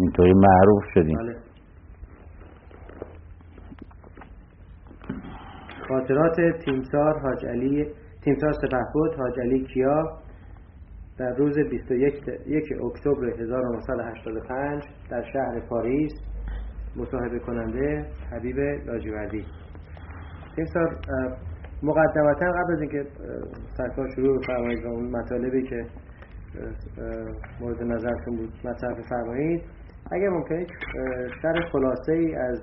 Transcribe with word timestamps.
اینطوری 0.00 0.32
معروف 0.32 0.84
شدیم. 0.94 1.18
بله. 1.18 1.36
خاطرات 5.88 6.36
تیمسار 6.64 7.20
حاج 7.20 7.46
علی 7.46 7.86
تیمسار 8.24 8.52
سپهبد 8.52 9.18
حاج 9.18 9.40
علی 9.40 9.64
کیا 9.64 10.02
در 11.18 11.34
روز 11.36 11.58
21 11.70 12.14
یک 12.46 12.64
اکتبر 12.84 13.42
1985 13.42 14.82
در 15.10 15.22
شهر 15.32 15.60
پاریس 15.68 16.12
مصاحبه 16.96 17.38
کننده 17.38 18.06
حبیب 18.32 18.58
لاجوردی. 18.58 19.44
تیمسار 20.56 20.98
مقدمتا 21.82 22.46
قبل 22.46 22.72
از 22.72 22.80
اینکه 22.80 23.06
سرکار 23.76 24.08
شروع 24.14 24.38
بفرمایید 24.38 24.84
و 24.84 24.88
اون 24.88 25.10
مطالبی 25.10 25.62
که 25.62 25.86
مورد 27.60 27.82
نظرتون 27.82 28.36
بود 28.36 28.52
مطرح 28.64 28.94
بفرمایید 29.00 29.62
اگر 30.10 30.28
ممکنه 30.28 30.66
شرح 31.42 31.70
خلاصه 31.72 32.12
ای 32.12 32.34
از 32.34 32.60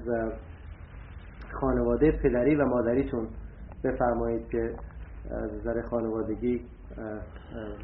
خانواده 1.62 2.12
پدری 2.12 2.56
و 2.56 2.66
مادریتون 2.66 3.28
بفرمایید 3.84 4.48
که 4.50 4.74
از 5.32 5.54
نظر 5.54 5.82
خانوادگی 5.82 6.62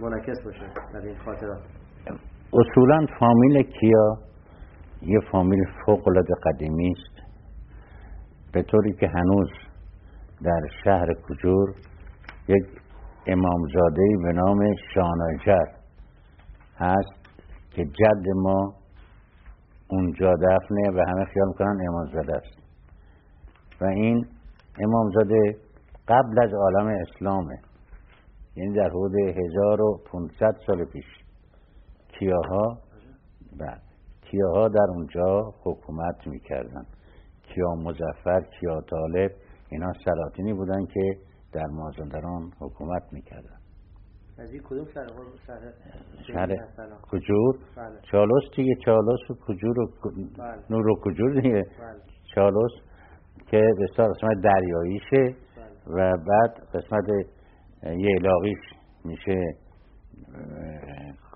منعکس 0.02 0.41
باشه 0.45 0.66
در 0.94 0.99
این 0.99 1.18
خاطرات. 1.26 1.59
اصولا 2.54 3.05
فامیل 3.20 3.63
کیا؟ 3.63 4.18
یه 5.02 5.20
فامیل 5.32 5.63
فوق 5.85 6.07
العاده 6.07 6.34
قدیمی 6.46 6.91
است. 6.91 7.27
به 8.54 8.63
طوری 8.63 8.93
که 8.93 9.07
هنوز 9.07 9.49
در 10.43 10.62
شهر 10.84 11.07
کجور 11.13 11.70
یک 12.48 12.66
امامزاده 13.27 14.07
به 14.23 14.34
نام 14.34 14.59
شاناجر 14.93 15.66
هست 16.77 17.21
که 17.71 17.85
جد 17.85 18.30
ما 18.35 18.73
اونجا 19.91 20.34
دفنه 20.34 20.90
و 20.94 21.05
همه 21.08 21.26
خیال 21.26 21.48
می‌کنن 21.48 21.77
امامزاده 21.88 22.36
است. 22.36 22.58
و 23.82 23.85
این 23.85 24.26
امامزاده 24.79 25.55
قبل 26.07 26.43
از 26.43 26.54
عالم 26.54 26.88
اسلامه. 26.88 27.55
یعنی 28.55 28.76
در 28.76 28.90
حدود 28.90 29.15
1500 29.15 30.55
سال 30.68 30.85
پیش. 30.85 31.05
کیاها؟ 32.07 32.77
بله. 33.60 33.77
کیاها 34.21 34.68
در 34.68 34.88
اونجا 34.90 35.54
حکومت 35.63 36.27
می‌کردن. 36.27 36.85
کیا 37.43 37.76
مزفر 37.76 38.41
کیا 38.60 38.82
طالب 38.82 39.32
اینا 39.70 39.93
سلاطینی 40.05 40.54
بودن 40.54 40.85
که 40.85 41.18
در 41.54 41.65
مازندران 41.65 42.52
حکومت 42.60 43.04
می‌کردن. 43.12 43.60
از 44.41 44.51
این 44.51 44.61
کدوم 44.63 44.85
شهر 44.93 45.07
شهر 45.47 45.70
شهر؟ 46.27 46.55
کجور؟ 47.11 47.55
بله. 47.77 47.99
چالوس 48.11 48.43
دیگه 48.55 48.75
چالوس 48.85 49.20
و 49.29 49.34
کجور 49.47 49.79
و 49.79 49.87
بله. 50.37 50.63
نور 50.70 50.89
و 50.89 50.95
کجور 51.03 51.34
دیگه. 51.34 51.63
بله. 51.79 52.01
چالوس 52.35 52.71
که 53.47 53.62
به 53.77 53.85
قسمت 53.87 54.41
دریاییشه 54.43 55.35
بله. 55.87 55.95
و 55.95 56.17
بعد 56.17 56.67
قسمت 56.73 57.09
اه، 57.84 57.95
ییلاقیش 57.95 58.57
میشه 59.05 59.41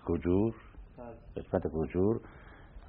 کجور. 0.07 0.53
بله. 0.97 1.43
قسمت 1.43 1.61
کجور. 1.73 2.19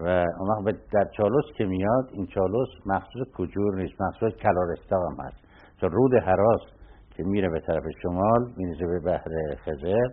و 0.01 0.25
اون 0.41 0.67
وقت 0.67 0.77
در 0.93 1.05
چالوس 1.17 1.45
که 1.57 1.65
میاد 1.65 2.09
این 2.13 2.27
چالوس 2.27 2.69
مخصوص 2.87 3.29
کجور 3.35 3.75
نیست 3.75 4.01
مخصوص 4.01 4.33
کلارستا 4.33 4.97
هم 4.97 5.25
هست. 5.25 5.37
چون 5.81 5.91
رود 5.91 6.15
حراس 6.15 6.76
که 7.17 7.23
میره 7.23 7.49
به 7.49 7.61
طرف 7.61 7.83
شمال 8.03 8.53
می‌رسه 8.57 8.87
به 8.87 9.01
بحر 9.01 9.55
خزر 9.57 10.09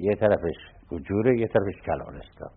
یه 0.00 0.14
طرفش 0.14 0.56
کجوره 0.90 1.40
یه 1.40 1.46
طرفش 1.46 1.80
کلارستا 1.86 2.50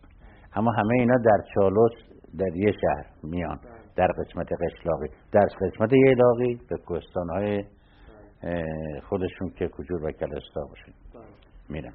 اما 0.55 0.71
همه 0.71 0.93
اینا 0.99 1.17
در 1.17 1.43
چالوس 1.55 1.91
در 2.39 2.55
یه 2.55 2.71
شهر 2.71 3.05
میان 3.23 3.59
در 3.95 4.07
قسمت 4.07 4.47
قشلاقی. 4.53 5.07
در 5.31 5.45
قسمت 5.61 5.93
ییلاقی 5.93 6.59
به 6.69 6.77
کوهستانهای 6.77 7.63
خودشون 9.09 9.49
که 9.49 9.67
کجور 9.67 10.05
و 10.05 10.11
کلارستا 10.11 10.61
باشه 10.69 10.93
میرم 11.69 11.93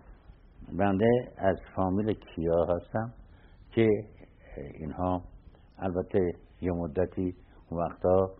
بنده 0.78 1.28
از 1.38 1.56
فامیل 1.76 2.12
کیا 2.12 2.64
هستم 2.64 3.12
که 3.70 3.88
اینها 4.74 5.22
البته 5.78 6.32
یه 6.60 6.72
مدتی 6.72 7.34
وقتا 7.72 8.30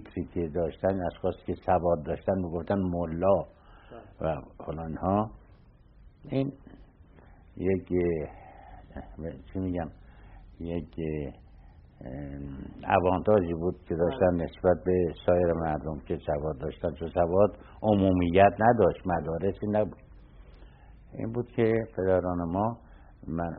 تیتری 0.00 0.24
که 0.34 0.48
داشتن 0.54 1.06
اشخاصی 1.12 1.38
که 1.46 1.54
سواد 1.66 2.02
داشتن 2.06 2.38
می‌گفتن 2.38 2.78
ملا 2.78 3.44
و 4.20 4.36
حالا 4.58 4.82
اینها 4.86 5.30
این 6.28 6.52
یک 7.56 7.88
چی 9.52 9.58
میگم 9.58 9.88
یک 10.60 10.94
اوانتاژی 12.88 13.54
بود 13.54 13.76
که 13.88 13.94
داشتن 13.94 14.34
نسبت 14.34 14.84
به 14.84 15.14
سایر 15.26 15.52
مردم 15.52 15.98
که 15.98 16.18
سواد 16.26 16.58
داشتن. 16.58 16.94
چون 16.94 17.08
سواد 17.08 17.58
عمومیت 17.82 18.52
نداشت 18.60 19.06
مدارسی 19.06 19.66
نبود. 19.66 20.02
این 21.14 21.32
بود 21.32 21.48
که 21.56 21.72
پدران 21.96 22.38
ما 22.52 22.78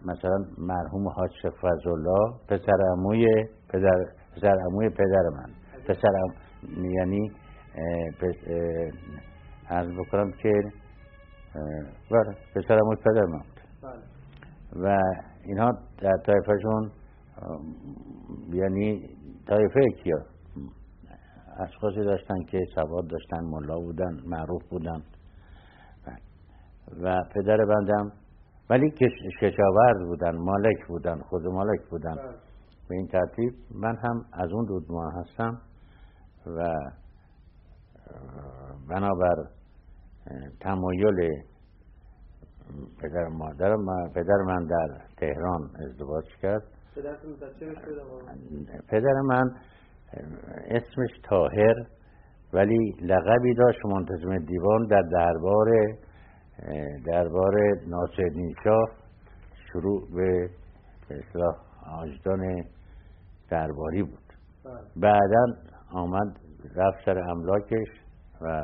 مثلا 0.06 0.38
مرحوم 0.58 1.08
حاج 1.08 1.32
فضلالله 1.62 2.34
پسر 2.48 2.84
عموی 2.92 3.28
پدر 3.70 4.06
پسر 4.36 4.58
عموی 4.66 4.90
پدر 4.90 5.30
من. 5.38 5.50
پسر 5.88 6.10
عم- 6.24 6.86
یعنی 6.86 7.32
پس- 8.22 8.48
عرض 9.70 9.92
بکنم 9.98 10.32
که 10.32 10.52
بله 12.12 12.36
پسر 12.56 12.80
عموی 12.80 12.96
پدر 12.96 13.26
من 13.26 13.38
بود 13.38 13.62
بله. 13.84 14.84
و 14.86 15.00
اینها 15.46 15.72
در 16.02 16.18
طایفهشون 16.26 16.92
یعنی 18.54 19.10
طایفه 19.48 19.80
کیا 20.04 20.18
اشخاصی 21.60 21.96
داشتن 22.04 22.44
که 22.44 22.60
سواد 22.76 23.08
داشتن 23.08 23.44
ملا 23.46 23.80
بودن 23.80 24.20
معروف 24.26 24.64
بودن. 24.70 25.04
و 27.02 27.24
پدر 27.36 27.58
بندم 27.58 28.12
ولی 28.70 28.90
کش- 28.92 29.38
کشاورز 29.42 30.08
بودن 30.08 30.36
مالک 30.38 30.88
بودن 30.88 31.20
خود 31.22 31.46
مالک 31.48 31.80
بودن. 31.90 32.16
بله. 32.16 32.36
به 32.90 32.96
این 32.96 33.08
ترتیب 33.08 33.54
من 33.76 33.96
هم 33.96 34.26
از 34.34 34.52
اون 34.52 34.66
دودمان 34.66 35.12
هستم. 35.12 35.62
و 36.48 36.74
بنابر 38.90 39.36
تمایل 40.60 41.44
پدر 43.02 43.28
مادر 43.28 43.76
من 43.76 44.10
پدر 44.16 44.38
من 44.48 44.66
در 44.66 44.88
تهران 45.18 45.70
ازدواج 45.86 46.26
کرد. 46.42 46.64
پدر 48.90 49.22
من 49.28 49.44
اسمش 50.68 51.10
تاهر 51.30 51.76
ولی 52.54 52.96
لقبی 53.02 53.54
داشت 53.54 53.86
منتظم 53.86 54.38
دیوان 54.38 54.88
در 54.90 55.02
دربار 55.02 55.68
دربار 57.06 57.54
ناصرالدین 57.88 58.54
شاه 58.64 58.90
شروع 59.72 60.08
به 60.16 60.50
اصطلاح 61.10 61.56
آجدان 62.00 62.64
درباری 63.50 64.04
بود. 64.04 64.34
بله. 64.66 64.74
بعدا 64.96 65.73
آمد 65.94 66.40
رفت 66.76 67.06
سر 67.06 67.18
املاکش 67.30 67.88
و 68.42 68.62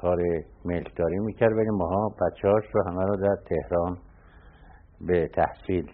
کار 0.00 0.18
ملکداری 0.64 1.18
می‌کرد. 1.18 1.52
ولی 1.52 1.70
ماها 1.70 2.08
بچه 2.08 2.48
رو 2.48 2.82
همه 2.86 3.04
رو 3.04 3.16
در 3.16 3.36
تهران 3.46 3.98
به 5.00 5.28
تحصیل 5.28 5.90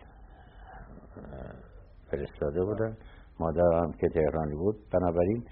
فرستاده 2.10 2.64
بودن. 2.64 2.96
مادرم 3.40 3.92
که 3.92 4.08
تهرانی 4.08 4.54
بود. 4.54 4.76
بنابراین 4.92 5.44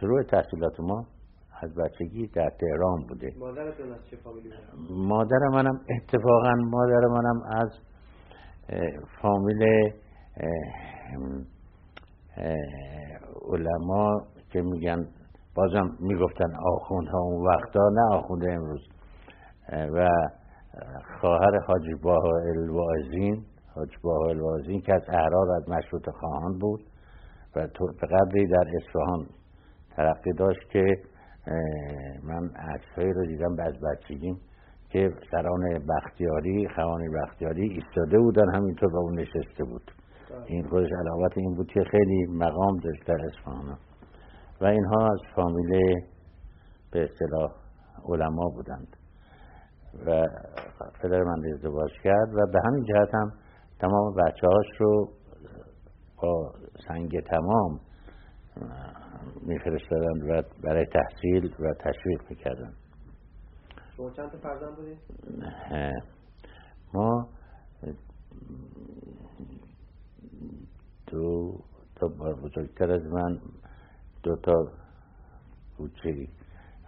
شروع 0.00 0.22
تحصیلات 0.22 0.80
ما 0.80 1.06
از 1.62 1.74
بچگی 1.74 2.26
در 2.26 2.50
تهران 2.60 3.06
بوده. 3.08 3.30
مادرتون 3.38 3.92
از 3.92 4.06
چه 4.10 4.16
فامیلی؟ 4.16 4.50
مادر 4.90 5.38
منم 5.52 5.80
اتفاقا 5.96 6.52
مادر 6.70 7.00
منم 7.06 7.42
از 7.62 7.70
فامیل 9.22 9.92
علما 13.52 14.20
که 14.52 14.62
میگن 14.62 15.08
بازم 15.54 15.96
می‌گفتن 16.00 16.56
آخوندها 16.74 17.18
اون 17.18 17.46
وقتا 17.46 17.88
نه 17.88 18.16
آخونده 18.16 18.52
امروز. 18.52 18.88
و 19.72 20.08
خواهر 21.20 21.58
حاج 21.66 21.82
باها 22.02 22.32
الوازین 22.56 23.44
حاج 23.74 23.90
باها 24.02 24.28
الوازین 24.28 24.80
که 24.80 24.94
از 24.94 25.02
اعراب 25.08 25.48
از 25.56 25.68
مشروط 25.68 26.10
خواهان 26.10 26.58
بود 26.58 26.80
و 27.56 27.66
به 28.00 28.06
قدری 28.06 28.46
در 28.46 28.64
اصفهان 28.76 29.26
ترقی 29.96 30.32
داشت 30.32 30.70
که 30.70 30.84
من 32.22 32.50
عکسهایی 32.56 33.12
رو 33.12 33.26
دیدم 33.26 33.56
از 33.58 33.74
بچگیم 33.80 34.40
که 34.90 35.10
سران 35.30 35.86
بختیاری 35.88 36.68
خوان 36.74 37.00
بختیاری 37.10 37.62
ایستاده 37.62 38.18
بودن 38.18 38.54
همینطور 38.54 38.92
با 38.92 38.98
اون 38.98 39.18
نشسته 39.18 39.64
بود. 39.64 39.90
این 40.46 40.68
خودش 40.68 40.88
علاوت 41.00 41.32
این 41.36 41.54
بود 41.54 41.66
که 41.66 41.84
خیلی 41.90 42.26
مقام 42.26 42.76
داشت 42.76 43.06
در 43.06 43.18
اصفهان. 43.24 43.78
و 44.60 44.64
اینها 44.64 45.06
از 45.06 45.20
فامیل 45.36 45.94
به 46.92 47.04
اصطلاح 47.04 47.52
علما 48.04 48.48
بودند. 48.54 48.96
و 50.06 50.26
پدر 51.02 51.22
من 51.22 51.52
ازدواج 51.54 51.90
کرد 52.04 52.34
و 52.34 52.46
به 52.52 52.60
همین 52.64 52.84
جهت 52.84 53.14
هم 53.14 53.32
تمام 53.80 54.14
بچه 54.14 54.46
هاش 54.46 54.66
رو 54.78 55.08
با 56.22 56.52
سنگ 56.88 57.20
تمام 57.20 57.80
میفرستادن 59.46 60.30
و 60.30 60.42
برای 60.64 60.86
تحصیل 60.86 61.54
و 61.60 61.74
تشویق 61.80 62.20
می‌کردن 62.30 62.72
شما 63.96 64.10
چند 64.10 64.30
تا 64.30 64.38
فرزند 64.38 64.76
بودید؟ 64.76 64.98
ما 66.94 67.28
دو 71.14 71.54
تا 71.96 72.06
بزرگتر 72.42 72.92
از 72.92 73.02
من 73.06 73.38
دو 74.22 74.36
تا 74.36 74.68
کوچه 75.76 76.28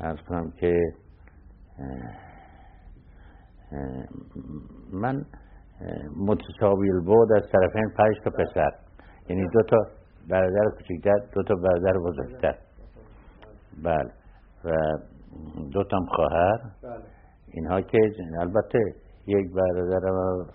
ارز 0.00 0.18
کنم 0.28 0.50
که 0.50 0.80
من 4.92 5.24
متساوی 6.16 6.90
بود 7.04 7.32
از 7.32 7.42
طرفین 7.52 7.88
پنج 7.98 8.16
تا 8.24 8.30
پسر. 8.30 8.70
یعنی 9.28 9.48
دو 9.52 9.62
تا 9.62 9.76
برادر 10.30 10.64
کوچکتر 10.76 11.18
دو 11.34 11.42
تا 11.42 11.54
برادر 11.54 11.98
بزرگتر. 11.98 12.58
بله. 13.84 14.12
و 14.64 14.70
دو 15.72 15.84
تا 15.84 15.98
خواهر. 16.08 16.58
بله. 16.82 17.04
اینها 17.52 17.80
که 17.80 17.98
البته 18.40 18.78
یک 19.26 19.52
برادر 19.52 20.00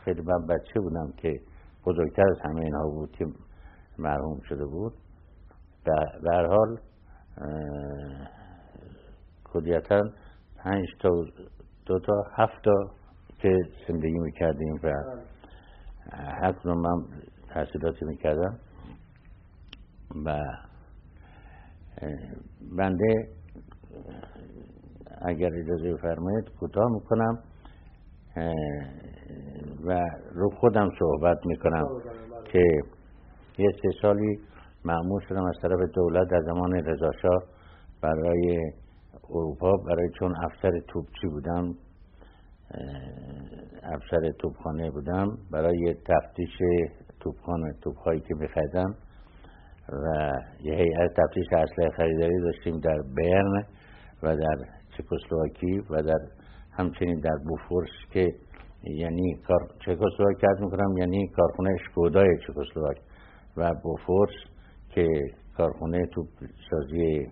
خیلی 0.06 0.22
من 0.22 0.48
بچه 0.48 0.80
بودم 0.80 1.12
که 1.18 1.40
بزرگتر 1.86 2.24
از 2.32 2.38
همه 2.46 2.62
اینها 2.62 2.88
بود 2.90 3.12
که 3.12 3.26
مرحوم 4.02 4.40
شده 4.50 4.66
بود. 4.66 4.94
در 6.24 6.46
حال 6.46 6.78
کلیتا 9.44 10.02
پنج 10.58 10.86
تا 11.00 11.10
دو 11.86 12.00
تا 12.00 12.14
هفت 12.38 12.64
تا 12.64 12.92
که 13.40 13.58
زندگی 13.88 14.20
می‌کردیم 14.20 14.80
و 14.84 14.94
حق 16.12 16.66
رو 16.66 16.76
من 16.76 17.06
تحصیلاتی 17.50 18.06
می‌کردم 18.06 18.60
و 20.26 20.40
بنده 22.78 23.28
اگر 25.22 25.50
اجازه 25.54 25.98
فرمایید 26.02 26.50
کوتاه 26.60 26.92
می‌کنم. 26.92 27.40
و 29.86 30.10
رو 30.32 30.50
خودم 30.50 30.90
صحبت 31.00 31.46
می‌کنم 31.46 31.88
که 32.52 32.64
یه 33.58 33.70
سه 33.82 33.90
سالی 34.02 34.40
معمول 34.86 35.22
شدم 35.30 35.44
از 35.44 35.56
طرف 35.62 35.80
دولت 35.96 36.28
در 36.30 36.42
زمان 36.42 36.74
رضاشاه 36.74 37.44
برای 38.02 38.72
اروپا 39.30 39.78
برای 39.78 40.10
چون 40.20 40.36
افسر 40.36 40.80
توپچی 40.88 41.28
بودم 41.28 41.76
افسر 43.84 44.32
توپخانه 44.40 44.92
بودم 44.92 45.38
برای 45.52 45.94
تفتیش 45.94 46.58
توپخانه 47.20 47.74
توپهایی 47.82 48.20
که 48.20 48.36
میخریدم 48.36 48.96
و 49.90 50.32
یه 50.64 50.74
هیئت 50.74 51.14
تفتیش 51.18 51.48
اسلحه 51.54 51.90
خریداری 51.90 52.42
داشتیم 52.42 52.80
در 52.80 53.02
برن 53.18 53.66
و 54.24 54.36
در 54.36 54.58
چکسلواکی 54.98 55.80
و 55.90 56.02
در 56.02 56.20
همچنین 56.72 57.20
در 57.20 57.38
بوفورس 57.48 57.90
که 58.14 58.28
یعنی 58.84 59.36
کار 59.48 59.60
چکسلواک 59.80 60.38
کرد 60.42 60.60
می‌کنم 60.60 60.98
یعنی 60.98 61.28
کارخونه 61.28 61.78
شکودای 61.78 62.38
چکسلواک. 62.48 62.98
و 63.58 63.74
بوفورس 63.84 64.34
که 64.90 65.08
کارخونه 65.58 66.06
توپ 66.14 66.28
سازی 66.70 67.28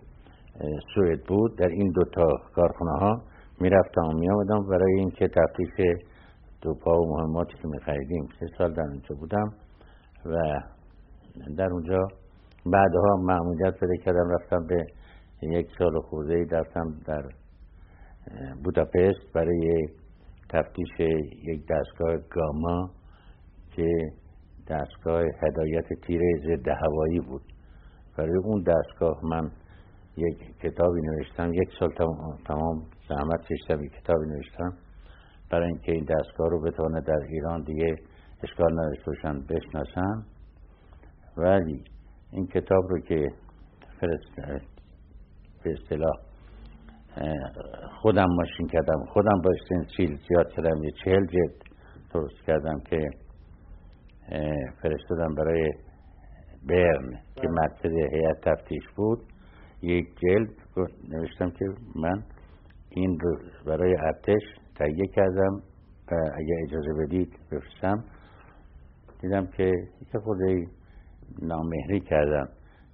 سوئد 0.95 1.23
بود 1.27 1.57
در 1.57 1.67
این 1.67 1.91
دوتا 1.91 2.27
کارخونه 2.55 2.91
ها 2.91 3.21
می‌رفتم 3.61 4.01
و 4.01 4.13
میامدم 4.19 4.67
برای 4.69 4.93
اینکه 4.93 5.27
تفتیش 5.27 5.97
پا 6.83 7.01
و 7.01 7.17
مهماتی 7.17 7.53
که 7.61 7.67
میخریدیم 7.67 8.27
سه 8.39 8.45
سال 8.57 8.73
در 8.73 8.83
اونجا 8.83 9.15
بودم 9.15 9.53
و 10.25 10.61
در 11.57 11.69
اونجا 11.71 12.07
بعدها 12.65 13.15
معمولیت 13.21 13.79
پیدا 13.79 13.95
کردم. 14.05 14.29
رفتم 14.29 14.67
به 14.67 14.85
یک 15.41 15.67
سال 15.79 16.01
خورده 16.01 16.45
رفتم 16.51 16.93
در 17.05 17.23
بوداپست 18.63 19.33
برای 19.33 19.87
تفتیش 20.49 20.99
یک 21.43 21.61
دستگاه 21.69 22.17
گاما 22.29 22.89
که 23.75 23.87
دستگاه 24.69 25.23
هدایت 25.43 25.85
تیره 26.07 26.31
ضد 26.43 26.67
هوایی 26.67 27.19
بود. 27.19 27.41
برای 28.17 28.37
اون 28.43 28.63
دستگاه 28.63 29.19
من 29.23 29.51
یک 30.17 30.37
کتابی 30.63 31.01
نوشتم 31.01 31.53
یک 31.53 31.69
سال 31.79 31.89
تمام 32.47 32.83
زحمت 33.09 33.45
کشتم 33.51 33.83
یک 33.83 33.91
کتابی 33.91 34.25
نوشتم. 34.27 34.73
برای 35.51 35.67
اینکه 35.67 35.91
این 35.91 36.05
دستگاه 36.05 36.49
رو 36.49 36.61
بتونه 36.61 37.01
در 37.01 37.19
ایران 37.29 37.63
دیگه 37.63 37.95
اشکال 38.43 38.71
نداشته 38.71 39.05
باشن 39.05 39.39
بشناسن. 39.39 40.25
ولی 41.37 41.83
این 42.31 42.47
کتاب 42.47 42.83
رو 42.89 42.99
که 42.99 43.27
فرست 44.01 44.61
به 45.63 45.71
اصطلاح 45.71 46.15
خودم 48.01 48.27
ماشین 48.37 48.67
کردم 48.67 49.05
خودم 49.13 49.41
با 49.43 49.51
سیل 49.97 50.19
زیاد 50.27 50.51
کردم 50.51 50.83
یه 50.83 50.91
چهل 51.03 51.25
جلد 51.25 51.63
درست 52.13 52.45
کردم 52.47 52.79
که 52.79 53.09
فرستادم 54.81 55.35
برای 55.35 55.71
برن 56.69 57.11
که 57.35 57.41
بله. 57.41 57.51
مرکز 57.51 57.91
هیئت 57.91 58.41
تفتیش 58.41 58.83
بود. 58.95 59.19
یک 59.81 60.07
جلد 60.19 60.49
نوشتم 61.09 61.49
که 61.49 61.65
من 61.95 62.23
این 62.89 63.19
رو 63.19 63.37
برای 63.65 63.95
ارتش 63.99 64.41
تهیه 64.77 65.07
کردم 65.15 65.61
و 66.11 66.15
اگر 66.35 66.55
اجازه 66.67 66.93
بدید 67.03 67.33
بفرستم. 67.51 68.03
دیدم 69.21 69.47
که 69.47 69.63
یک 70.01 70.17
خورده 70.23 70.65
نامهری 71.41 71.99
کردم 71.99 72.49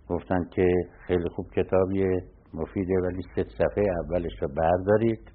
گفتن 0.10 0.44
که 0.52 0.72
خیلی 1.08 1.30
خوب 1.30 1.46
کتابیه 1.56 2.24
مفیده 2.54 2.94
ولی 3.04 3.22
سه 3.36 3.44
صفحه 3.44 3.84
اولش 4.04 4.42
رو 4.42 4.48
بردارید. 4.48 5.32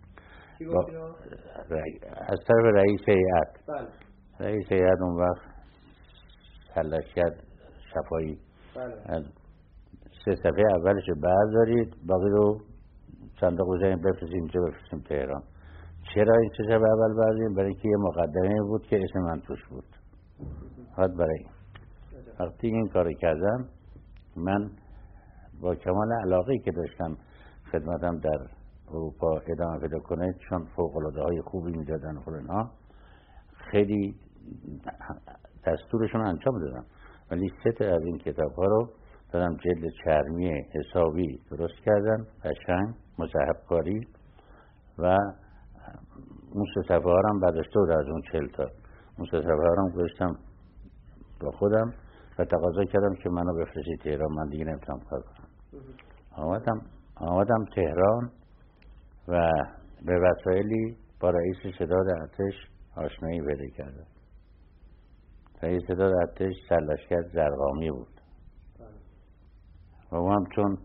از 2.29 2.39
طرف 2.49 2.65
رئیس 2.75 3.01
هیئت. 3.09 3.69
بله. 3.69 3.89
رئیس 4.41 4.73
هیئت 4.73 4.99
اون 5.01 5.17
وقت 5.17 5.50
کرد 7.15 7.43
شفایی 7.95 8.39
بله. 8.77 9.25
سه 10.25 10.35
صفحه 10.35 10.65
اولش 10.77 11.09
رو 11.09 11.15
بردارید 11.15 11.95
باقی 12.07 12.29
رو 12.29 12.61
صندوق 13.41 13.77
بزنیم 13.77 13.99
بفرستیم 13.99 14.43
اینجا 14.43 14.61
بفرستیم 14.61 15.01
تهران. 15.01 15.43
چرا 16.15 16.35
این 16.41 16.51
سه 16.57 16.63
صفحه 16.63 16.77
اول 16.77 17.15
برداریم؟ 17.17 17.55
برای 17.55 17.75
که 17.75 17.89
یه 17.89 17.97
مقدمه 17.97 18.63
بود 18.63 18.83
که 18.83 19.01
اسم 19.03 19.21
من 19.21 19.41
توش 19.41 19.65
بود. 19.71 19.85
حد 20.97 21.17
برای 21.17 21.45
وقتی 22.41 22.67
این 22.67 22.89
کار 22.89 23.13
کردم 23.13 23.69
من 24.37 24.71
با 25.61 25.75
کمال 25.75 26.13
علاقه 26.13 26.59
که 26.59 26.71
داشتم 26.71 27.17
خدمتم 27.73 28.19
در 28.19 28.47
اروپا 28.89 29.41
ادامه 29.49 29.79
پیدا 29.81 29.99
کنه 29.99 30.35
چون 30.49 30.67
فوق 30.77 31.17
های 31.17 31.43
خوبی 31.43 31.73
می‌دادن 31.73 32.17
و 32.17 32.65
خیلی 33.71 34.15
دستورشون 35.71 36.21
انجام 36.21 36.59
دادم. 36.59 36.85
ولی 37.31 37.53
سه 37.65 37.85
از 37.85 38.03
این 38.05 38.19
کتاب 38.19 38.53
ها 38.53 38.65
رو 38.65 38.89
دادم 39.33 39.57
جلد 39.57 39.91
چرمی 40.05 40.63
حسابی 40.75 41.41
درست 41.51 41.75
کردم 41.85 42.27
قشنگ 42.45 42.95
مذهب 43.19 43.57
کاری 43.69 44.01
و 44.99 45.05
اون 46.55 46.67
سه 46.75 46.83
صفحه 46.83 47.13
هم 47.31 47.41
برداشته 47.41 47.81
بود 47.81 47.91
از 47.91 48.07
اون 48.07 48.23
چل 48.33 48.47
تا. 48.47 48.65
اون 49.19 49.27
سه 49.31 49.41
صفحه 49.41 49.75
هم 49.79 49.91
گذاشتم 49.95 50.37
با 51.41 51.51
خودم 51.51 51.93
و 52.39 52.45
تقاضا 52.45 52.85
کردم 52.85 53.15
که 53.15 53.31
منو 53.31 53.55
بفرستی 53.55 53.97
تهران. 54.05 54.33
من 54.33 54.49
دیگه 54.49 54.65
نمی‌تونم 54.65 55.01
کار 55.11 55.21
کنم. 55.21 55.49
آمدم 56.37 56.81
آمدم 57.17 57.65
تهران 57.75 58.31
و 59.29 59.51
به 60.07 60.19
وسایلی 60.21 60.97
با 61.21 61.31
رئیس 61.31 61.77
صداد 61.79 62.09
ارتش 62.09 62.55
آشنایی 62.97 63.41
پیدا 63.41 63.67
کردم. 63.77 64.07
رئیس 65.63 65.83
صداد 65.89 66.13
ارتش 66.13 66.55
سرلشکر 66.69 67.23
زرقامی 67.33 67.91
بود. 67.91 68.21
و 70.13 70.17
او 70.17 70.33
هم 70.33 70.45
چون 70.57 70.79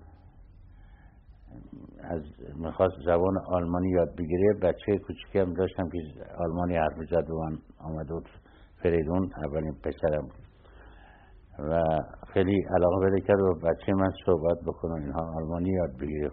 از 1.99 2.21
می‌خواست 2.55 2.95
زبان 3.05 3.37
آلمانی 3.47 3.89
یاد 3.89 4.15
بگیره 4.15 4.53
بچه 4.61 4.97
کوچیکی 4.97 5.39
هم 5.39 5.53
داشتم 5.53 5.89
که 5.89 5.99
آلمانی 6.37 6.75
حرف 6.75 6.97
می‌زد 6.97 7.29
و 7.29 7.37
من 7.43 7.57
آمده 7.79 8.13
بود 8.13 8.29
فریدون 8.83 9.31
اولین 9.43 9.73
پسرم. 9.83 10.27
و 11.59 11.83
خیلی 12.33 12.65
علاقه 12.75 13.05
بده 13.05 13.21
کرد 13.21 13.39
و 13.39 13.53
بچه 13.53 13.93
من 13.93 14.11
صحبت 14.25 14.57
بکنم 14.67 15.03
اینها 15.03 15.33
آلمانی 15.35 15.69
یاد 15.69 15.97
بگیره. 15.97 16.31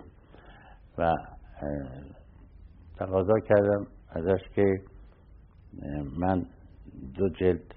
و 0.98 1.12
تقاضا 2.98 3.38
کردم 3.48 3.86
ازش 4.10 4.40
که 4.54 4.64
من 6.18 6.46
دو 7.14 7.28
جلد 7.28 7.74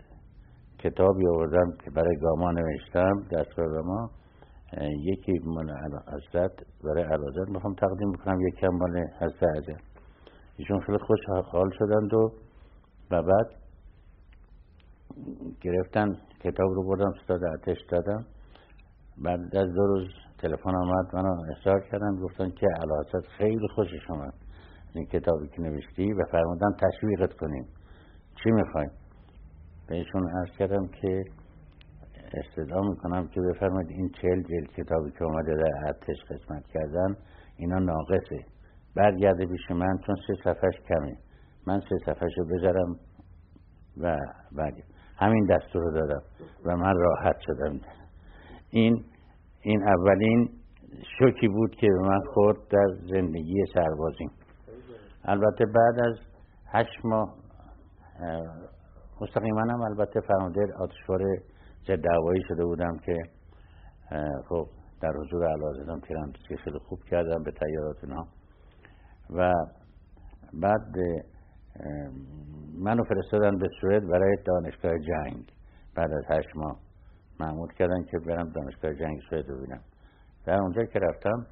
کتابی 0.80 1.28
آوردم 1.28 1.72
که 1.86 1.92
برای 1.92 2.18
گاما 2.18 2.52
نوشتم 2.52 3.24
دستگاه 3.32 3.66
گاما. 3.66 4.10
یکی 5.04 5.32
مال 5.46 5.72
حضرت 6.08 6.52
برای 6.84 7.04
علازت 7.04 7.50
می‌خوام 7.50 7.74
تقدیم 7.74 8.12
بکنم 8.12 8.42
یکی 8.48 8.66
هم 8.66 8.76
مال 8.76 8.98
حضرت 9.20 9.44
عجل 9.44 9.78
ایشون 10.58 10.80
خیلی 10.80 10.98
خوش 10.98 11.20
حال 11.52 11.70
شدند 11.80 12.14
و 12.14 12.32
و 13.12 13.22
بعد 13.22 13.50
گرفتن 15.62 16.14
کتاب 16.40 16.70
رو 16.76 16.84
بردم 16.88 17.12
ستاد 17.24 17.44
اتش 17.44 17.78
دادم. 17.90 18.26
بعد 19.24 19.56
از 19.56 19.74
دو 19.74 19.88
روز 19.88 20.08
تلفن 20.38 20.76
آمد 20.76 21.16
منو 21.16 21.36
اصرار 21.52 21.80
کردن 21.92 22.16
گفتن 22.16 22.50
که 22.50 22.68
علاست 22.82 23.28
خیلی 23.38 23.68
خوشش 23.76 24.10
آمد 24.10 24.34
این 24.96 25.06
کتابی 25.06 25.48
که 25.48 25.62
نوشتی 25.62 26.14
و 26.14 26.24
فرمودن 26.32 26.70
تشویقت 26.72 27.34
کنیم. 27.34 27.66
چی 28.44 28.52
می‌خوای 28.52 28.88
بهشون 29.88 30.30
عرض 30.30 30.58
کردم 30.58 30.88
که 30.88 31.24
استدعا 32.34 32.82
می‌کنم 32.82 33.28
که 33.28 33.42
بفرمایید 33.42 33.90
این 33.90 34.10
چهل 34.22 34.42
جلد 34.42 34.68
کتابی 34.68 35.12
که 35.12 35.24
اومده 35.24 35.56
در 35.56 35.86
ارتش 35.86 36.18
قسمت 36.30 36.64
کردن 36.68 37.16
اینا 37.58 37.80
ناقصه. 37.80 38.46
برگرده 38.96 39.46
پیش 39.46 39.72
من 39.72 39.98
چون 40.06 40.16
سه 40.28 40.34
صفحش 40.44 40.74
کمه. 40.88 41.18
من 41.68 41.80
سه 41.80 41.98
صفحش 42.06 42.32
رو 42.38 42.46
بذارم 42.46 42.96
و 43.98 44.18
بعد 44.52 44.74
همین 45.18 45.46
دستور 45.46 45.82
رو 45.82 45.92
دادم 45.92 46.22
و 46.66 46.78
من 46.78 46.94
راحت 46.96 47.36
شدم. 47.40 47.80
این 48.70 49.04
این 49.62 49.84
اولین 49.88 50.50
شوکی 51.20 51.48
بود 51.48 51.76
که 51.76 51.88
من 52.02 52.20
خورد 52.34 52.58
در 52.70 52.88
زندگی 53.08 53.64
سربازی 53.74 54.30
البته 55.24 55.66
بعد 55.66 56.00
از 56.06 56.20
هشت 56.68 57.06
ماه 57.06 57.36
مستقیما 59.22 59.62
هم 59.62 59.82
البته 59.82 60.22
فرمانده 60.22 60.62
آتشوار 60.80 61.22
ضد 61.88 62.02
دعوایی 62.02 62.42
شده 62.48 62.66
بودم 62.66 62.98
که 62.98 63.18
خب 64.50 64.68
در 65.02 65.12
حضور 65.12 65.48
علازدم 65.48 66.00
که 66.48 66.56
خیلی 66.64 66.80
خوب 66.80 67.00
کردم 67.04 67.44
به 67.44 67.52
تیارات 67.52 68.04
اینا 68.04 68.28
و 69.30 69.54
بعد 70.54 70.96
منو 72.80 73.04
فرستادن 73.04 73.58
به 73.58 73.68
سوئد 73.82 74.08
برای 74.08 74.36
دانشگاه 74.46 75.00
جنگ. 75.00 75.52
بعد 75.96 76.12
از 76.12 76.24
هشت 76.28 76.56
ماه 76.56 76.80
معمول 77.40 77.74
کردن 77.74 78.04
که 78.12 78.20
برم 78.20 78.50
دانشگاه 78.50 78.94
جنگ 78.94 79.20
سوئد 79.30 79.46
ببینم. 79.46 79.82
در 80.46 80.60
اونجا 80.60 80.84
که 80.84 81.00
رفتم 81.00 81.46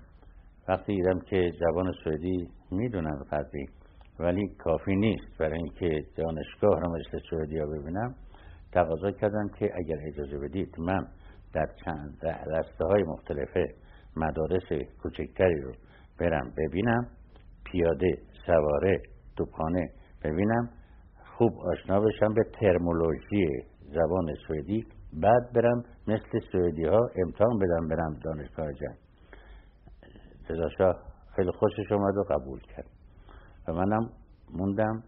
وقتی 0.68 0.96
دیدم 0.96 1.20
که 1.20 1.52
زبان 1.60 1.92
سوئدی 2.04 2.50
می‌دونن 2.72 3.24
قدری 3.32 3.66
ولی 4.20 4.48
کافی 4.48 4.96
نیست. 4.96 5.38
برای 5.40 5.58
اینکه 5.58 6.06
دانشگاه 6.16 6.80
رو 6.80 6.90
مثل 6.90 7.20
سوئدی 7.30 7.60
ها 7.60 7.66
ببینم 7.66 8.16
تقاضا 8.72 9.12
کردم 9.12 9.50
که 9.60 9.72
اگر 9.76 9.98
اجازه 10.08 10.38
بدید 10.38 10.76
من 10.80 11.08
در 11.54 11.70
چند 11.86 12.18
رسته 12.48 12.86
های 12.86 13.04
مختلف 13.04 13.58
مدارس 14.16 14.88
کوچکتری 15.02 15.62
رو 15.62 15.72
برم 16.20 16.54
ببینم 16.58 17.08
پیاده 17.66 18.18
سواره 18.46 19.02
توپانه 19.38 19.90
ببینم 20.24 20.70
خوب 21.38 21.52
آشنا 21.60 22.00
بشم 22.00 22.34
به 22.34 22.44
ترمولوژی 22.60 23.48
زبان 23.82 24.34
سوئدی 24.48 24.86
بعد 25.14 25.54
برم 25.54 25.84
مثل 26.08 26.40
سوئدی 26.52 26.86
ها 26.86 27.00
امتحان 27.26 27.60
بدم 27.60 27.88
برم 27.88 28.20
دانشگاه 28.24 28.74
جنگ 28.74 28.98
رضا 30.50 30.94
خیلی 31.36 31.52
خوشش 31.52 31.92
اومد 31.92 32.18
و 32.18 32.24
قبول 32.24 32.60
کرد. 32.60 32.93
و 33.68 33.74
منم 33.74 34.10
موندم 34.52 35.04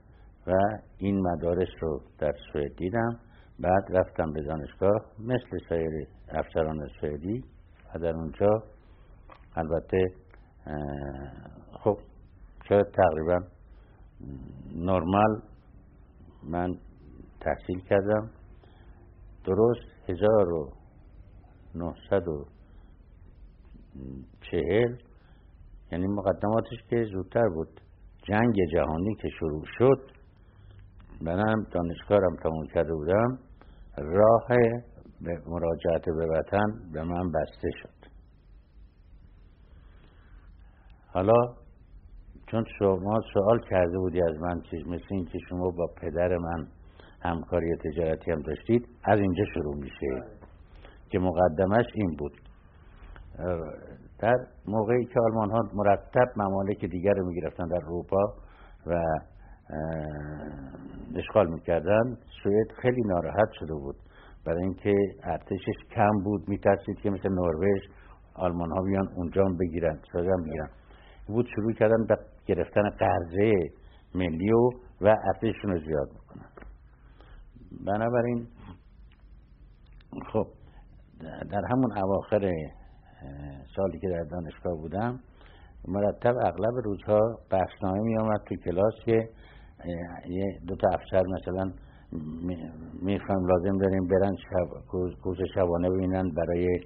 و 0.48 0.52
این 0.98 1.22
مدارس 1.22 1.70
رو 1.82 2.02
در 2.20 2.34
سوئد 2.54 2.76
دیدم. 2.76 3.20
بعد 3.60 3.84
رفتم 3.90 4.34
به 4.34 4.42
دانشگاه 4.42 5.02
مثل 5.20 5.66
سایر 5.70 6.08
افسران 6.30 6.88
سوئدی. 7.00 7.44
و 7.96 8.00
در 8.00 8.16
اونجا 8.16 8.64
البته 9.56 10.06
خب 11.84 11.98
شاید 12.70 12.86
تقریبا 12.86 13.40
نرمال 14.76 15.42
من 16.44 16.78
تحصیل 17.42 17.80
کردم. 17.80 18.30
درست 19.46 20.10
هزار 20.10 20.54
و 20.54 20.72
نهصد 21.76 22.28
و 22.28 22.46
چهل 24.52 24.96
یعنی 25.92 26.08
مقدماتش 26.08 26.78
که 26.90 27.06
زودتر 27.14 27.50
بود. 27.50 27.82
جنگ 28.28 28.56
جهانی 28.74 29.16
که 29.16 29.30
شروع 29.40 29.64
شد 29.78 30.12
منم 31.22 31.64
دانشگاهرم 31.72 32.36
تموم 32.44 32.68
کرده 32.74 32.94
بودم 32.94 33.40
راه 33.98 34.48
به 35.22 35.42
مراجعت 35.48 36.06
به 36.06 36.26
وطن 36.26 36.92
به 36.94 37.04
من 37.04 37.32
بسته 37.32 37.70
شد. 37.82 38.10
حالا 41.14 41.56
چون 42.48 42.64
شما 42.80 43.20
سوال 43.34 43.60
کرده 43.70 43.98
بودی 43.98 44.22
از 44.22 44.36
من 44.42 44.62
چیز 44.62 44.88
مثل 44.88 45.06
این 45.10 45.26
که 45.26 45.40
شما 45.50 45.70
با 45.70 45.88
پدر 46.02 46.38
من 46.38 46.68
همکاری 47.22 47.76
تجارتی 47.76 48.32
هم 48.32 48.42
داشتید 48.42 48.88
از 49.04 49.20
اینجا 49.20 49.44
شروع 49.54 49.76
میشه. 49.76 50.36
که 51.10 51.20
مقدمش 51.20 51.86
این 51.94 52.16
بود. 52.16 52.34
در 54.20 54.36
موقعی 54.68 55.06
که 55.06 55.20
آلمان 55.20 55.52
ها 55.52 55.62
مرتب 55.74 56.28
ممالک 56.36 56.86
دیگر 56.86 57.14
رو 57.14 57.26
می‌گرفتن 57.28 57.68
در 57.68 57.86
اروپا 57.86 58.24
و 58.86 59.04
اشغال 61.16 61.48
می‌کردن 61.54 62.18
سوئد 62.44 62.72
خیلی 62.82 63.02
ناراحت 63.02 63.50
شده 63.60 63.74
بود. 63.74 63.96
برای 64.46 64.64
اینکه 64.64 64.94
ارتشش 65.24 65.76
کم 65.96 66.24
بود 66.24 66.50
میترسید 66.50 66.98
که 66.98 67.10
مثل 67.10 67.30
نروژ 67.30 67.82
آلمان 68.36 68.72
ها 68.72 68.82
بیان 68.82 69.08
اونجا 69.16 69.44
بگیرن 69.60 70.00
هم 70.14 70.44
بگیرن 70.44 70.70
بود 71.28 71.48
شروع 71.56 71.74
کردن 71.74 72.06
به 72.10 72.18
گرفتن 72.46 72.90
قرضه 72.90 73.54
ملی 74.16 74.52
و 74.52 74.70
و 75.02 75.08
ارتششون 75.08 75.72
رو 75.72 75.80
زیاد 75.80 76.10
می‌کنن. 76.14 76.50
بنابراین 77.86 78.48
خب 80.34 80.48
در 81.52 81.62
همون 81.72 81.98
اواخر 81.98 82.52
سالی 83.76 84.00
که 84.00 84.08
در 84.10 84.24
دانشگاه 84.24 84.74
بودم 84.74 85.20
مرتب 85.88 86.36
اغلب 86.46 86.74
روزها 86.84 87.40
بخشنامه 87.52 88.00
می 88.02 88.18
آمد 88.18 88.40
تو 88.50 88.56
کلاس 88.56 88.94
که 89.06 89.30
یه 90.28 90.60
دو 90.68 90.76
تا 90.76 90.90
افسر 90.90 91.24
مثلا 91.24 91.72
می‌خوایم 93.02 93.48
لازم 93.48 93.78
داریم 93.78 94.08
برن 94.08 94.36
شب 94.36 94.88
کوز 95.24 95.38
شبانه 95.56 95.90
ببینن 95.90 96.30
برای 96.30 96.80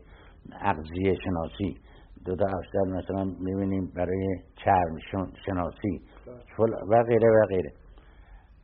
اغذیه 0.62 1.16
شناسی. 1.24 1.78
دو 2.26 2.36
تا 2.36 2.46
افسر 2.46 2.98
مثلا 2.98 3.24
می‌بینیم 3.40 3.92
برای 3.96 4.28
چرم 4.56 4.98
شناسی. 5.46 6.02
و 6.90 7.04
غیره 7.04 7.30
و 7.30 7.46
غیره. 7.50 7.72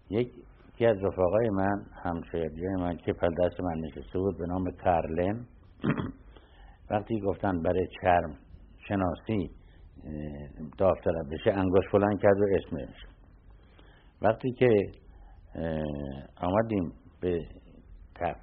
یکی 0.09 0.85
از 0.85 0.97
رفاقای 1.03 1.49
من 1.49 1.83
همشهری 2.03 2.75
من 2.79 2.97
که 2.97 3.13
پل 3.13 3.33
دست 3.43 3.59
من 3.59 3.79
نشسته 3.79 4.19
بود 4.19 4.37
به 4.37 4.45
نام 4.45 4.71
کارلن 4.83 5.45
وقتی 6.89 7.19
گفتن 7.19 7.61
برای 7.61 7.87
چرم 8.01 8.37
شناسی 8.87 9.51
داوطلب 10.77 11.25
بشه 11.31 11.51
انگوش 11.51 11.85
فلان 11.91 12.17
کرد 12.17 12.37
و 12.37 12.45
اسمش 12.55 12.95
وقتی 14.21 14.51
که 14.51 14.69
آمدیم 16.41 16.93
به 17.21 17.39
تف... 18.15 18.35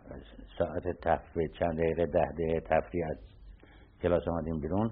ساعت 0.58 0.82
تفریح 1.02 1.48
چند 1.58 1.78
دقیقه 1.78 2.06
ده 2.06 2.32
دقیقه 2.32 2.60
تفریح 2.60 3.06
از 3.10 3.16
کلاس 4.02 4.22
آمدیم 4.28 4.60
بیرون. 4.60 4.90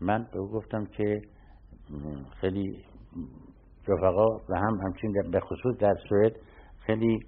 من 0.00 0.26
به 0.32 0.38
او 0.38 0.48
گفتم 0.48 0.84
که 0.84 1.20
خیلی 2.40 2.84
رفقا 3.88 4.26
و 4.48 4.54
هم 4.56 4.78
همچین 4.84 5.12
به 5.30 5.40
خصوص 5.40 5.76
در 5.80 5.94
سوئد 6.08 6.32
خیلی 6.86 7.18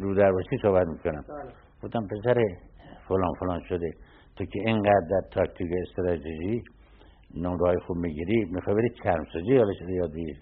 رو 0.00 0.14
درباشی 0.14 0.56
صحبت 0.62 0.86
می‌کنم. 0.86 1.24
بله. 1.28 1.52
گفتم 1.82 2.06
پسر 2.06 2.42
فلان 3.08 3.32
فلان 3.40 3.60
شده 3.68 3.90
تو 4.36 4.44
که 4.44 4.60
اینقدر 4.60 5.06
در 5.10 5.28
تاکتیک 5.30 5.68
استراتژی 5.82 6.62
نمره 7.36 7.78
خوب 7.86 7.96
می‌گیری 7.96 8.44
می‌خوای 8.44 8.76
بری 8.76 8.88
چرمسازی 9.04 9.46
یا 9.46 9.64
شده 9.78 9.92
یاد 9.92 10.10
بگیری 10.10 10.40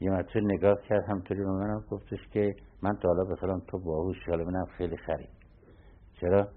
یه 0.00 0.10
مرتبه 0.10 0.40
نگاه 0.40 0.76
کرد 0.88 1.04
همطوری 1.08 1.40
به 1.40 1.50
منم 1.50 1.84
گفتش 1.90 2.28
که 2.32 2.54
من 2.82 2.96
تا 3.02 3.08
حالا 3.08 3.60
تو 3.68 3.78
باهوش 3.78 4.16
حالا 4.28 4.44
منم 4.44 4.66
خیلی 4.78 4.96
خرید 4.96 5.28
چرا 6.20 6.48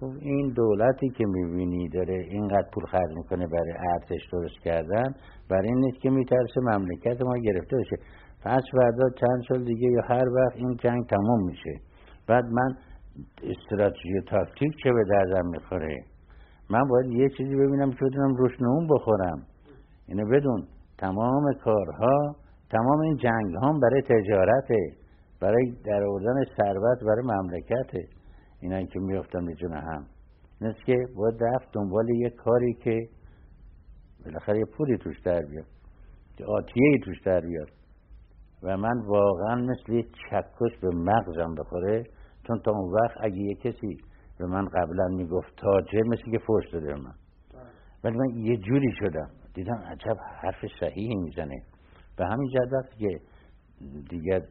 خب 0.00 0.12
این 0.20 0.52
دولتی 0.52 1.08
که 1.08 1.24
می‌بینی 1.26 1.88
داره 1.88 2.14
اینقدر 2.14 2.68
پول 2.74 2.84
خرج 2.84 3.10
می‌کنه 3.16 3.46
برای 3.46 3.72
ارتش 3.92 4.28
درست 4.32 4.58
کردن 4.64 5.14
برای 5.50 5.68
این 5.68 5.78
نیست 5.78 6.00
که 6.00 6.10
میترسه 6.10 6.60
مملکت 6.60 7.22
ما 7.22 7.38
گرفته 7.38 7.76
بشه 7.76 7.96
پس 8.44 8.62
فردا 8.72 9.10
چند 9.20 9.42
سال 9.48 9.64
دیگه 9.64 9.88
یا 9.90 10.02
هر 10.08 10.28
وقت 10.28 10.56
این 10.56 10.76
جنگ 10.76 11.06
تمام 11.06 11.44
میشه 11.46 11.80
بعد 12.28 12.44
من 12.44 12.76
استراتژی 13.42 14.20
تاکتیک 14.26 14.72
چه 14.82 14.92
به 14.92 15.04
دردم 15.04 15.48
می‌خوره؟ 15.48 16.04
من 16.70 16.88
باید 16.88 17.12
یه 17.12 17.28
چیزی 17.28 17.54
ببینم 17.54 17.90
که 17.90 18.04
بتونم 18.04 18.34
روش 18.34 18.52
بخورم. 18.90 19.46
اینو 20.08 20.26
بدون. 20.28 20.66
تمام 20.98 21.52
کارها 21.64 22.36
تمام 22.70 23.00
این 23.00 23.16
جنگ 23.16 23.54
ها 23.62 23.72
برای 23.72 24.02
تجارته. 24.02 24.92
برای 25.40 25.72
در 25.84 26.04
آوردن 26.04 26.44
ثروت 26.56 26.98
برای 27.02 27.22
مملکته. 27.24 28.08
اینا 28.60 28.82
که 28.82 29.00
میفتن 29.00 29.46
به 29.46 29.54
جون 29.54 29.72
هم. 29.72 30.06
نیست 30.60 30.84
که 30.86 30.96
باید 31.16 31.44
رفت 31.44 31.68
دنبال 31.72 32.08
یه 32.08 32.30
کاری 32.30 32.74
که 32.74 33.08
بالاخره 34.24 34.58
یه 34.58 34.64
پولی 34.64 34.98
توش 34.98 35.20
در 35.20 35.40
بیاد. 35.40 35.66
آتیه 36.48 36.88
ای 36.92 36.98
توش 36.98 37.20
در 37.24 37.40
بیاد. 37.40 37.68
و 38.62 38.76
من 38.76 39.06
واقعا 39.06 39.54
مثل 39.56 39.92
یک 39.92 40.06
چکش 40.30 40.78
به 40.82 40.88
مغزم 40.94 41.54
بخوره. 41.54 42.04
چون 42.46 42.58
تا 42.58 42.70
اون 42.70 42.92
وقت 42.92 43.16
اگه 43.20 43.36
یه 43.36 43.54
کسی 43.54 43.98
به 44.38 44.46
من 44.46 44.64
قبلا 44.64 45.06
می‌گفت 45.08 45.56
تاجر 45.56 46.02
مثل 46.06 46.30
که 46.30 46.38
فرش 46.38 46.70
داده 46.72 46.86
به 46.86 46.94
من. 46.94 47.14
ولی 48.04 48.16
من 48.16 48.36
یه 48.36 48.56
جوری 48.56 48.92
شدم. 48.98 49.30
دیدم 49.54 49.82
عجب 49.86 50.16
حرف 50.42 50.66
صحیحی 50.80 51.14
می‌زنه. 51.14 51.62
به 52.16 52.26
همین 52.26 52.48
جد 52.48 52.88
که 52.98 53.20
دیگه 54.10 54.42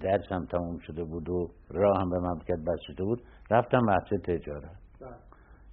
درسم 0.00 0.44
تموم 0.44 0.78
شده 0.78 1.04
بود 1.04 1.28
و 1.28 1.48
راه 1.70 2.00
هم 2.00 2.10
به 2.10 2.18
مملکت 2.18 2.58
بسته 2.66 3.04
بود 3.04 3.22
رفتم 3.50 3.78
محصه 3.78 4.18
تجارت. 4.18 4.76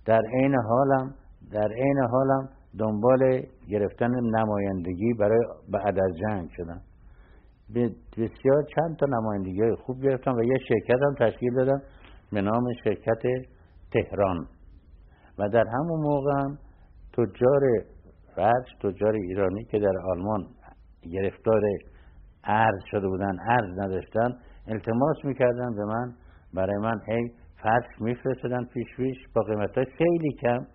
در 0.06 0.22
عین 0.40 0.56
حالم 0.70 1.13
در 1.51 1.72
عین 1.74 2.00
حالم 2.12 2.50
دنبال 2.80 3.42
گرفتن 3.70 4.12
نمایندگی 4.38 5.13
برای 5.13 5.40
بعد 5.70 6.00
از 6.00 6.18
جنگ 6.18 6.50
شدم. 6.58 6.82
بسیار 8.18 8.63
چند 8.75 8.98
تا 9.00 9.06
نمایندگی 9.10 9.75
خوب 9.86 10.04
گرفتم 10.04 10.36
و 10.36 10.44
یه 10.44 10.58
شرکت 10.68 11.00
هم 11.01 11.16
تشکیل 11.20 11.54
دادم 11.54 11.82
به 12.32 12.42
نام 12.42 12.63
شرکت 12.84 13.22
تهران. 13.94 14.48
و 15.40 15.50
در 15.50 15.66
همون 15.68 16.01
موقع 16.01 16.32
هم 16.32 16.58
تجار 17.13 17.62
فرش 18.36 18.75
تجار 18.82 19.13
ایرانی 19.13 19.63
که 19.63 19.80
در 19.80 19.94
آلمان 20.12 20.48
گرفتار 21.12 21.62
ارز 22.44 22.80
شده 22.92 23.08
بودن 23.08 23.36
ارز 23.50 23.80
نداشتن 23.80 24.30
التماس 24.68 25.18
می‌کردن 25.24 25.75
به 25.75 25.86
من. 25.86 26.13
برای 26.54 26.78
من 26.78 27.01
هی 27.08 27.32
فرش 27.63 28.01
میفرستدن 28.01 28.66
پیش 28.66 28.88
پیش 28.98 29.18
با 29.36 29.42
قیمت 29.42 29.84
خیلی 29.98 30.34
کم 30.42 30.66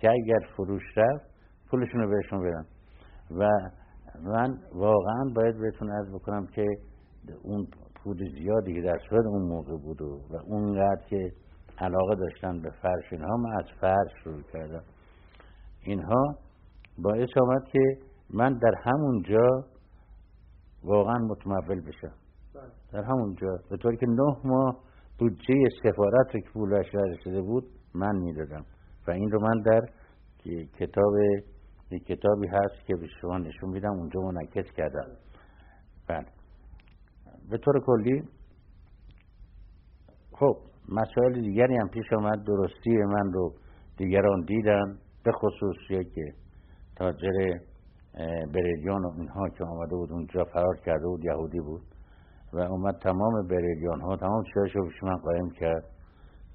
که 0.00 0.10
اگر 0.10 0.46
فروش 0.56 0.82
رفت 0.96 1.24
پولشون 1.70 2.00
رو 2.00 2.10
بهشون 2.10 2.40
بدم 2.40 2.64
و 3.30 3.48
من 4.22 4.58
واقعا 4.74 5.24
باید 5.34 5.58
بهتون 5.58 5.90
عرض 5.90 6.14
بکنم 6.14 6.46
که 6.46 6.66
اون 7.42 7.66
پول 7.94 8.30
زیادی 8.38 8.74
که 8.74 8.80
در 8.80 8.98
سوئد 9.10 9.26
اون 9.26 9.42
موقع 9.42 9.76
بود 9.76 10.02
و, 10.02 10.20
و 10.30 10.36
اونقدر 10.46 11.02
که 11.08 11.32
علاقه 11.78 12.14
داشتن 12.14 12.60
به 12.60 12.70
فرش 12.70 13.12
اینها 13.12 13.36
من 13.36 13.52
از 13.58 13.64
فرش 13.80 14.22
شروع 14.24 14.42
کردم. 14.42 14.82
اینها 15.82 16.34
باعث 16.98 17.28
آمد 17.42 17.64
که 17.72 17.98
من 18.30 18.52
در 18.52 18.74
همون 18.84 19.22
جا 19.22 19.64
واقعا 20.84 21.18
متمول 21.18 21.80
بشم. 21.80 22.14
بله. 22.54 22.62
در 22.92 23.02
همون 23.02 23.34
جا. 23.34 23.58
به 23.70 23.76
طوری 23.76 23.96
که 23.96 24.06
نه 24.06 24.36
ماه 24.44 24.76
بودجه 25.18 25.54
سفارت 25.82 26.34
رو 26.34 26.40
که 26.40 26.50
پولش 26.52 26.86
رسیده 26.94 27.40
بود 27.40 27.64
من 27.94 28.16
می‌دادم. 28.16 28.64
و 29.08 29.10
این 29.10 29.30
رو 29.30 29.40
من 29.40 29.62
در 29.62 29.80
کتاب 30.78 31.14
یک 31.90 32.06
کتابی 32.06 32.48
هست 32.48 32.86
که 32.86 32.94
به 32.96 33.06
شما 33.20 33.38
نشون 33.38 33.70
میدم. 33.70 33.90
اونجا 33.90 34.20
منعکس 34.20 34.72
کردم. 34.76 35.06
بله. 36.08 36.26
به 37.50 37.58
طور 37.58 37.80
کلی 37.86 38.22
خب 40.32 40.56
مسائل 40.88 41.40
دیگری 41.40 41.76
هم 41.76 41.88
پیش 41.88 42.12
آمد. 42.12 42.44
درستی 42.44 42.90
من 42.90 43.32
رو 43.32 43.54
دیگران 43.96 44.44
دیدن 44.44 44.98
به 45.24 45.32
خصوص 45.32 45.76
یک 45.90 46.14
تاجر 46.96 47.58
بریلیان 48.54 49.04
و 49.04 49.10
اینها 49.18 49.48
که 49.48 49.64
آمده 49.64 49.96
بود 49.96 50.12
اونجا 50.12 50.44
فرار 50.44 50.76
کرده 50.76 51.06
بود 51.06 51.24
یهودی 51.24 51.60
بود. 51.60 51.82
و 52.52 52.58
اومد 52.58 52.94
تمام 53.02 53.46
بریلیان 53.50 54.00
ها 54.00 54.16
تمام 54.16 54.42
چیزاش 54.44 54.76
رو 54.76 54.90
من 55.02 55.16
قایم 55.16 55.50
کرد 55.50 55.84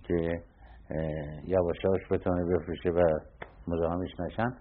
که 0.04 0.44
یواشاش 1.48 2.12
بتونه 2.12 2.46
بفروشه 2.46 2.90
و 2.90 3.02
مزاحمش 3.68 4.20
نشن. 4.20 4.54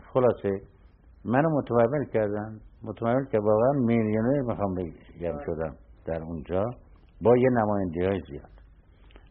خلاصه 0.00 0.60
منو 1.24 1.48
متمول 1.58 2.04
کردن 2.04 2.60
متمول 2.82 3.24
که 3.24 3.38
واقعا 3.38 3.72
میلیونر 3.72 4.40
می‌خوام 4.40 4.74
بگم 4.74 5.38
شدم 5.46 5.74
در 6.06 6.22
اونجا 6.22 6.64
با 7.22 7.36
یه 7.36 7.48
نمایندی 7.50 8.04
های 8.04 8.20
زیاد. 8.30 8.52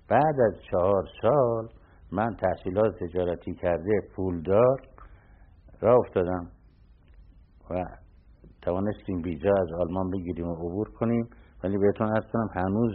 بعد 0.09 0.39
از 0.47 0.53
چهار 0.71 1.03
سال 1.21 1.67
من 2.11 2.35
تحصیلات 2.35 2.95
تجارتی 3.03 3.53
کرده 3.53 3.91
پولدار 4.15 4.81
را 5.81 5.97
افتادم 5.97 6.47
و 7.69 7.83
توانستیم 8.61 9.21
بیجا 9.21 9.51
از 9.61 9.67
آلمان 9.79 10.09
بگیریم 10.11 10.47
و 10.47 10.53
عبور 10.55 10.89
کنیم 10.89 11.29
ولی 11.63 11.77
بهتون 11.77 12.07
ارز 12.07 12.25
کنم 12.33 12.49
هنوز 12.53 12.91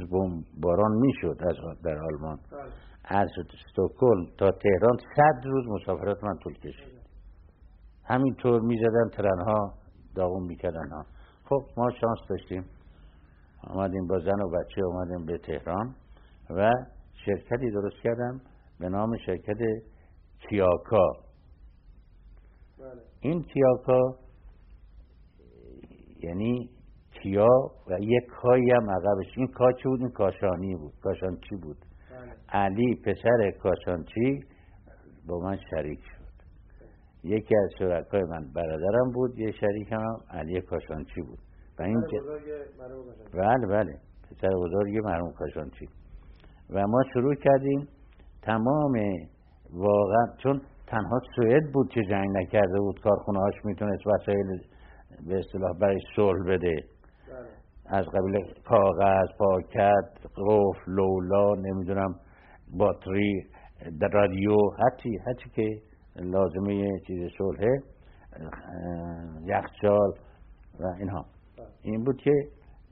باران 0.63 0.93
می‌شد 0.93 1.37
از 1.41 1.57
در 1.85 1.99
آلمان. 1.99 2.39
بله. 2.53 2.61
از 3.09 3.29
استکهلم 3.39 4.27
تا 4.39 4.51
تهران 4.51 4.97
صد 5.17 5.47
روز 5.47 5.65
مسافرت 5.69 6.25
من 6.25 6.39
طول 6.39 6.55
کشید. 6.55 6.96
همینطور 8.09 8.61
می‌زدن 8.61 9.09
ترنها 9.13 9.75
داغون 10.15 10.43
می‌کردن 10.43 10.91
ها. 10.91 11.07
خب 11.45 11.63
ما 11.77 11.91
شانس 11.91 12.19
داشتیم. 12.29 12.65
آمدیم 13.65 14.07
با 14.07 14.19
زن 14.19 14.43
و 14.43 14.51
بچه 14.51 14.83
آمدیم 14.85 15.27
به 15.27 15.39
تهران 15.39 15.95
و 16.51 16.71
شرکتی 17.27 17.71
درست 17.71 17.97
کردم 18.03 18.41
به 18.81 18.89
نام 18.89 19.17
شرکت 19.27 19.59
کیاکا. 20.49 21.07
بله. 22.79 23.03
این 23.21 23.43
کیاکا 23.43 24.01
یعنی 26.23 26.71
کیا 27.23 27.49
و 27.89 27.99
یک 28.01 28.27
کایی 28.43 28.71
هم 28.71 28.91
عقبش. 28.91 29.27
این 29.37 29.47
کا 29.47 29.73
چی 29.73 29.83
بود؟ 29.85 30.01
این 30.01 30.11
کاشانی 30.11 30.77
بود. 30.77 30.93
کاشانچی 31.03 31.57
بود. 31.57 31.77
بله. 31.77 32.35
علی 32.49 32.95
پسر 33.05 33.51
کاشانچی 33.51 34.41
با 35.27 35.39
من 35.39 35.59
شریک 35.71 36.01
شد. 36.01 36.16
یکی 37.27 37.57
از 37.57 37.71
شرکای 37.79 38.23
من 38.23 38.45
برادرم 38.55 39.13
بود 39.15 39.39
یه 39.39 39.53
شریک 39.53 39.93
هم 39.93 40.17
علی 40.31 40.61
کاشانچی 40.61 41.21
بود. 41.21 41.39
و 41.79 41.83
این 41.83 42.01
بله 43.35 43.67
بله. 43.67 43.93
پسر 44.31 44.49
بزرگ 44.49 44.99
مرحوم 45.05 45.33
کاشانچی. 45.33 45.87
و 46.71 46.87
ما 46.87 47.03
شروع 47.13 47.35
کردیم 47.35 47.89
تمام 48.43 48.93
واقعا 49.73 50.27
چون 50.43 50.61
تنها 50.87 51.21
سوئد 51.37 51.73
بود 51.73 51.89
که 51.89 52.01
جنگ 52.03 52.29
نکرده 52.37 52.79
بود 52.79 53.01
کارخونه 53.01 53.39
هاش 53.39 53.55
می‌تونست 53.65 54.07
وسایل 54.07 54.61
به 55.29 55.39
اصطلاح 55.39 55.79
برای 55.81 55.99
صلح 56.17 56.45
بده. 56.49 56.75
بله. 56.75 57.49
از 57.87 58.07
قبیل 58.07 58.55
کاغذ 58.65 59.29
پاکت 59.39 60.11
قفل 60.37 60.93
لولا 60.93 61.55
نمی‌دونم 61.55 62.15
باتری 62.79 63.47
رادیو 64.13 64.57
حتی 64.79 65.19
حتی 65.27 65.51
که 65.55 65.83
لازمه 66.21 67.01
چیز 67.07 67.31
صلحه 67.39 67.83
یخچال 69.45 70.13
و 70.81 70.87
اینها 70.99 71.25
بله. 71.59 71.67
این 71.83 72.05
بود 72.05 72.17
که 72.17 72.33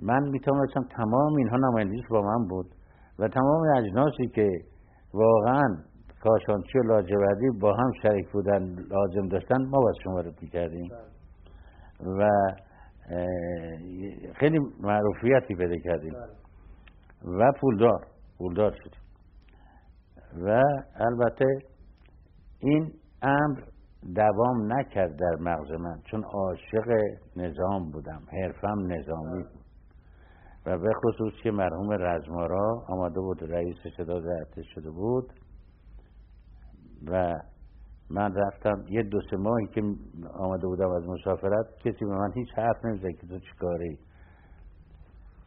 من 0.00 0.28
می‌تونستم 0.28 0.82
تمام 0.96 1.37
اینها 1.37 1.56
نمایندگیش 1.56 2.04
با 2.10 2.22
من 2.22 2.48
بود 2.48 2.66
و 3.18 3.28
تمام 3.28 3.62
اجناسی 3.76 4.26
که 4.26 4.50
واقعا 5.14 5.76
کاشانچی 6.22 6.78
و 6.78 6.82
لاجوردی 6.82 7.50
با 7.60 7.72
هم 7.72 7.92
شریک 8.02 8.28
بودن 8.32 8.62
لازم 8.90 9.28
داشتن 9.28 9.66
ما 9.66 9.80
باید 9.80 9.96
شما 10.04 10.20
رو 10.20 10.32
کردیم 10.52 10.88
بله. 10.88 11.08
و 12.18 12.28
خیلی 14.34 14.58
معروفیتی 14.80 15.54
پیدا 15.54 15.76
کردیم 15.84 16.12
بله. 16.12 17.38
و 17.38 17.52
پولدار 17.60 18.06
پولدار 18.38 18.72
شدیم 18.72 19.04
و 20.46 20.62
البته 20.96 21.46
این 22.58 22.92
امر 23.24 23.60
دوام 24.14 24.72
نکرد 24.72 25.16
در 25.16 25.37
مغز 25.40 25.70
من 25.70 26.00
چون 26.10 26.24
عاشق 26.24 26.88
نظام 27.37 27.90
بودم 27.90 28.22
حرفم 28.32 28.92
نظامی 28.92 29.42
بود. 29.42 29.64
و 30.66 30.78
به 30.78 30.92
خصوص 30.94 31.32
که 31.42 31.50
مرحوم 31.50 31.92
رزمارا 31.92 32.84
آمده 32.88 33.20
بود 33.20 33.42
رئیس 33.42 33.76
صدا 33.96 34.14
ارتش 34.14 34.66
شده 34.74 34.90
بود 34.90 35.32
و 37.06 37.34
من 38.10 38.34
رفتم 38.34 38.84
یه 38.88 39.02
دو 39.02 39.20
سه 39.30 39.37
ماهی 39.37 39.66
که 39.66 39.82
آمده 40.38 40.66
بودم 40.66 40.90
از 40.90 41.02
مسافرت 41.08 41.66
کسی 41.84 42.04
به 42.04 42.18
من 42.18 42.32
هیچ 42.34 42.48
حرف 42.56 42.84
نمی‌زد 42.84 43.20
که 43.20 43.26
تو 43.26 43.38
چیکاری 43.38 43.98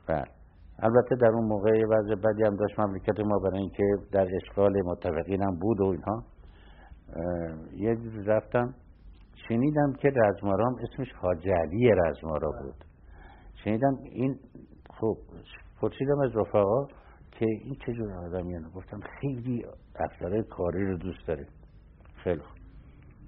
و 0.09 0.23
البته 0.79 1.15
در 1.15 1.27
اون 1.27 1.45
موقع 1.47 1.71
وضع 1.89 2.15
بدی 2.15 2.43
هم 2.43 2.55
داشت 2.55 2.79
مملکت 2.79 3.19
ما 3.19 3.39
برای 3.39 3.59
اینکه 3.59 3.83
در 4.11 4.27
اشغال 4.35 4.81
متفقین 4.85 5.41
هم 5.41 5.59
بود 5.59 5.81
و 5.81 5.85
اینها. 5.85 6.23
یه 7.74 7.98
رفتم 8.26 8.74
شنیدم 9.48 9.93
که 9.93 10.10
رزمارام 10.15 10.76
اسمش 10.84 11.12
حاج 11.13 11.50
علی 11.50 11.91
رزمارا 11.91 12.52
بود. 12.62 12.86
شنیدم 13.63 13.98
این 14.04 14.39
خب 15.00 15.17
پرسیدم 15.82 16.20
از 16.20 16.36
رفقا 16.36 16.86
که 17.32 17.46
این 17.46 17.76
چه 17.86 17.93
جور 17.93 18.13
آدمی 18.13 18.54
گفتم 18.76 19.00
خیلی 19.22 19.65
افسرهای 19.96 20.43
کاری 20.43 20.86
رو 20.86 20.98
دوست 20.98 21.28
داره. 21.28 21.48
خیلی 22.24 22.39
خوب. 22.39 22.58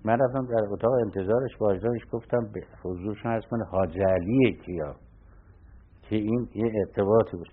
من 0.05 0.17
رفتم 0.19 0.45
در 0.45 0.63
اتاق 0.71 0.93
انتظارش 0.93 1.57
با 1.59 1.77
گفتم 2.11 2.51
به 2.53 2.61
حضورشون 2.83 3.31
هست 3.31 3.53
من 3.53 3.59
حاج 3.71 3.99
علی 3.99 4.53
کیا؟ 4.65 4.95
که 6.01 6.15
این 6.15 6.47
یه 6.55 6.71
ارتباطی 6.75 7.37
بود. 7.37 7.49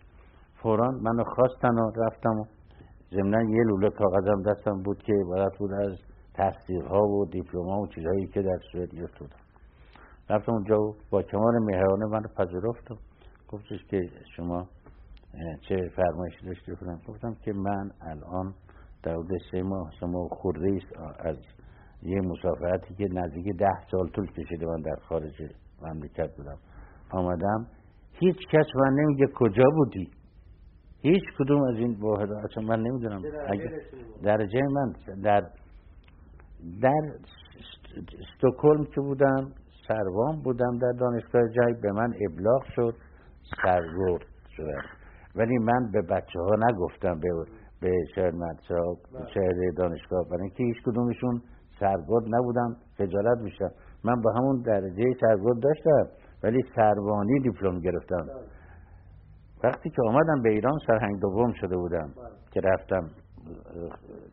فوران 0.63 0.95
منو 0.95 1.25
خواستن 1.25 1.75
و 1.79 1.91
رفتم 1.97 2.41
و 2.41 2.45
ضمنا 3.15 3.43
یه 3.43 3.63
لوله 3.63 3.91
کاغذم 3.91 4.43
دستم 4.43 4.83
بود 4.83 5.03
که 5.03 5.13
عبارت 5.13 5.59
بود 5.59 5.73
از 5.73 6.06
تصدیق 6.37 6.87
ها 6.87 7.03
و 7.03 7.27
دیپلم 7.27 7.67
و 7.67 7.87
چیزهایی 7.87 8.27
که 8.27 8.43
در 8.43 8.59
سوئد 8.73 8.95
گرفته 8.95 9.19
بودم 9.19 9.37
رفتم 10.31 10.53
اونجا 10.53 10.81
و 10.81 10.95
با 11.11 11.23
کمال 11.23 11.59
مهرانه 11.59 12.07
من 12.07 12.23
پذیرفت 12.23 12.91
و 12.91 12.97
گفتش 13.49 13.85
که 13.91 14.11
شما 14.37 14.67
چه 15.69 15.77
فرمایشی 15.97 16.47
داشتی؟ 16.47 16.73
بودم 16.73 17.01
گفتم 17.09 17.37
که 17.45 17.53
من 17.53 17.91
الان 18.01 18.55
در 19.03 19.13
حدود 19.13 19.39
سه 19.51 19.63
ماه 19.63 19.91
ماه 20.03 20.29
خورده 20.29 20.81
از 21.19 21.37
یه 22.03 22.21
مسافرتی 22.21 22.95
که 22.95 23.05
نزدیک 23.13 23.57
ده 23.59 23.89
سال 23.91 24.09
طول 24.09 24.27
کشیده 24.27 24.67
من 24.67 24.81
در 24.81 24.97
خارج 25.09 25.33
مملکت 25.83 26.37
بودم. 26.37 26.59
آمدم. 27.11 27.67
هیچ 28.13 28.37
کس 28.53 28.67
من 28.77 28.93
نمیگه 28.95 29.27
کجا 29.35 29.65
بودی. 29.77 30.11
هیچ 31.03 31.23
کدوم 31.39 31.63
از 31.63 31.77
این 31.77 31.97
واحد 32.01 32.33
اصلا 32.33 32.63
من 32.65 32.81
نمی‌دونم. 32.81 33.23
درجه 34.23 34.61
من 34.73 34.93
در 35.23 35.43
در 36.83 37.03
استکهلم 38.21 38.85
که 38.85 39.01
بودم 39.01 39.53
سروان 39.89 40.43
بودم 40.45 40.79
در 40.79 40.93
دانشگاه 41.01 41.43
جای 41.49 41.75
به 41.83 41.93
من 41.93 42.15
ابلاغ 42.29 42.65
شد 42.77 42.95
سرگرد 43.63 44.27
شدم 44.57 44.85
ولی 45.37 45.59
من 45.59 45.91
به 45.93 46.03
بچه 46.03 46.41
ها 46.41 46.57
نگفتم 46.71 47.21
به 47.21 47.29
به 47.81 47.93
شهر 48.15 48.31
مدرسه 48.31 48.75
بله. 49.15 49.27
شهر 49.35 49.71
دانشگاه 49.77 50.25
برای 50.31 50.43
اینکه 50.43 50.65
هیچ 50.65 50.77
کدومشون 50.85 51.43
سرگرد 51.81 52.25
نبودم 52.35 52.77
خجالت 52.99 53.39
میشم 53.43 53.71
من 54.05 54.23
با 54.23 54.33
همون 54.33 54.63
درجه 54.63 55.05
سرگرد 55.21 55.63
داشتم 55.63 56.07
ولی 56.43 56.63
سروانی 56.77 57.41
دیپلم 57.41 57.81
گرفتم 57.81 58.27
بله. 58.27 58.47
وقتی 59.65 59.91
که 59.91 60.03
آمدم 60.09 60.43
به 60.43 60.49
ایران 60.49 60.79
سرهنگ 60.87 61.21
دوم 61.21 61.53
شده 61.61 61.77
بودم 61.77 62.13
بله. 62.17 62.29
که 62.53 62.61
رفتم 62.61 63.11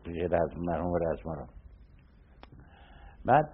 پیش 0.04 0.22
مرحوم 0.56 0.92
رزمارا 0.96 1.46
بعد 3.24 3.50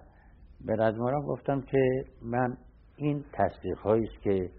به 0.65 0.75
رزمارا 0.75 1.21
گفتم 1.21 1.61
که 1.61 2.03
من 2.21 2.57
این 2.97 3.23
تصدیق 3.33 3.85
است 3.85 4.23
که 4.23 4.49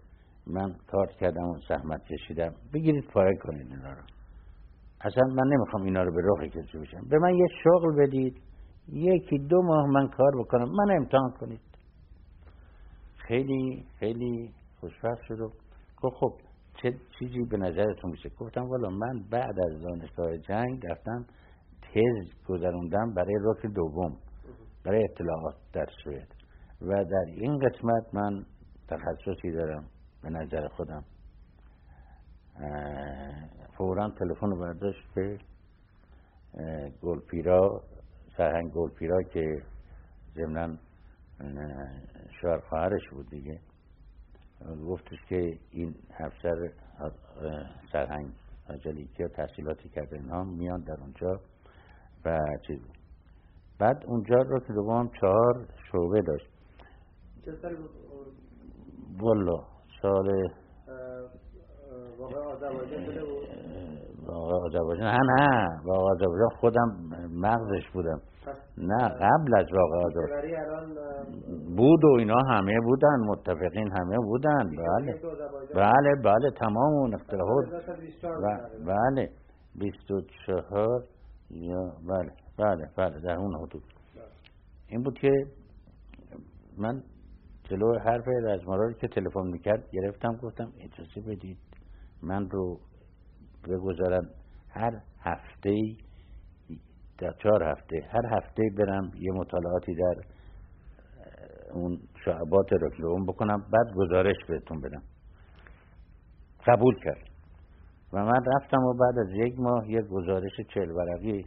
من 0.47 0.75
کار 0.87 1.07
کردم 1.21 1.45
و 1.45 1.59
زحمت 1.69 2.05
کشیدم. 2.05 2.55
بگیرید 2.75 3.05
پاره 3.15 3.37
کنید 3.37 3.67
اینا 3.71 3.93
رو. 3.93 4.03
اصلا 5.01 5.25
من 5.35 5.49
نمی‌خوام 5.49 5.83
اینا 5.83 6.03
رو 6.03 6.13
به 6.13 6.21
رخ 6.25 6.51
کسی 6.51 6.79
بشم 6.79 7.09
به 7.11 7.19
من 7.19 7.35
یه 7.35 7.47
شغل 7.65 8.07
بدید. 8.07 8.43
یکی 8.89 9.39
دو 9.39 9.63
ماه 9.63 9.87
من 9.87 10.09
کار 10.09 10.31
بکنم. 10.39 10.69
من 10.71 10.97
امتحان 10.97 11.31
کنید. 11.41 11.61
خیلی 13.17 13.85
خیلی 13.99 14.51
خوشبخت 14.81 15.23
شد 15.29 15.41
و 15.41 15.49
گفت 16.03 16.17
خب 16.17 16.33
چه 16.83 16.95
چیزی 17.19 17.45
به 17.51 17.57
نظرتون 17.57 18.11
میشه 18.11 18.29
گفتم 18.39 18.63
والا 18.63 18.89
من 18.89 19.23
بعد 19.31 19.61
از 19.61 19.83
دانشگاه 19.83 20.39
جنگ 20.39 20.87
رفتم 20.87 21.27
تز 21.83 22.47
گذروندم 22.49 23.15
برای 23.15 23.35
رکن 23.43 23.69
دوم. 23.69 24.17
برای 24.85 25.05
اطلاعات 25.05 25.57
در 25.73 25.87
سوئد 26.05 26.35
و 26.81 27.05
در 27.05 27.25
این 27.27 27.59
قسمت 27.59 28.15
من 28.15 28.45
تخصصی 28.89 29.51
دارم 29.51 29.85
به 30.23 30.31
نظر 30.31 30.69
خودم. 30.69 31.05
فورا 33.77 34.11
تلفن 34.11 34.47
رو 34.47 34.59
برداشت 34.59 35.15
به 35.15 35.39
گلپیرا 37.03 37.83
سرهنگ 38.37 38.73
گلپیرا 38.73 39.23
که 39.23 39.63
ضمنا 40.35 40.77
شوهر 42.41 42.61
خواهرش 42.69 43.09
بود 43.13 43.31
دیگه 43.31 43.61
گفتش 44.87 45.19
که 45.29 45.59
این 45.71 45.95
افسر 46.21 46.73
سرهنگ 47.93 48.33
آجالی 48.71 49.09
که 49.17 49.29
تحصیلاتی 49.29 49.89
کرده 49.89 50.17
اینها 50.17 50.45
میان 50.45 50.81
در 50.81 51.01
اونجا 51.01 51.41
و 52.25 52.39
چیز 52.67 52.79
بعد 53.83 54.05
اونجا 54.07 54.37
رو 54.37 54.59
که 54.61 54.73
دوام 54.73 55.11
چهار 55.21 55.67
شعبه 55.93 56.23
داشت. 56.23 56.47
چه 57.45 57.53
سال 57.63 57.77
والا 59.23 59.59
سال 60.03 60.29
واقع 62.19 62.39
آذربایجان 62.39 63.05
واقع 64.27 64.55
آذربایجان. 64.67 65.07
نه 65.07 65.19
نه 65.19 65.69
واقع 65.85 66.11
آذربایجان 66.11 66.49
خودم 66.61 66.89
مغزش 67.35 67.91
بودم. 67.95 68.21
نه 68.79 69.09
قبل 69.09 69.57
از 69.57 69.67
واقع 69.73 69.97
آذربایجان. 70.07 70.67
بود 71.77 72.05
و 72.05 72.09
اینا 72.19 72.39
همه 72.49 72.81
بودن 72.81 73.21
متفقین 73.27 73.93
همه 73.93 74.17
بودن. 74.17 74.71
بله. 74.71 75.21
بله 75.75 76.15
بله 76.25 76.51
تمام 76.61 76.93
اون 76.93 77.15
اختلافات 77.15 77.65
بله. 78.87 79.29
24 79.75 81.05
یا 81.51 81.93
بله. 82.09 82.42
بله 82.59 82.91
بله 82.97 83.21
در 83.21 83.37
اون 83.37 83.55
حدود 83.55 83.83
این 84.89 85.03
بود 85.03 85.19
که 85.19 85.31
من 86.79 87.03
جلو 87.65 87.99
حرف 87.99 88.25
رزمارا 88.45 88.93
که 88.93 89.09
تلفن 89.09 89.47
می‌کرد 89.47 89.91
گرفتم 89.93 90.37
گفتم 90.37 90.73
اجازه 90.81 91.21
بدید 91.21 91.59
من 92.23 92.51
رو 92.51 92.81
بگذارم 93.69 94.29
هر 94.69 95.01
هفته 95.21 95.77
در 97.19 97.33
چهار 97.43 97.63
هفته 97.63 98.09
هر 98.11 98.37
هفته 98.37 98.63
برم 98.79 99.11
یه 99.19 99.33
مطالعاتی 99.33 99.95
در 99.95 100.23
اون 101.73 101.99
شعبات 102.25 102.73
رکلوم 102.73 103.27
بکنم 103.27 103.59
بعد 103.73 103.95
گزارش 103.97 104.37
بهتون 104.49 104.81
بدم 104.81 105.03
قبول 106.67 106.95
کرد 107.05 107.29
و 108.13 108.25
من 108.25 108.45
رفتم 108.57 108.83
و 108.83 108.95
بعد 108.95 109.19
از 109.19 109.29
یک 109.35 109.55
ماه 109.59 109.91
یک 109.91 110.07
گزارش 110.07 110.53
چهل 110.75 110.91
ورقی 110.91 111.45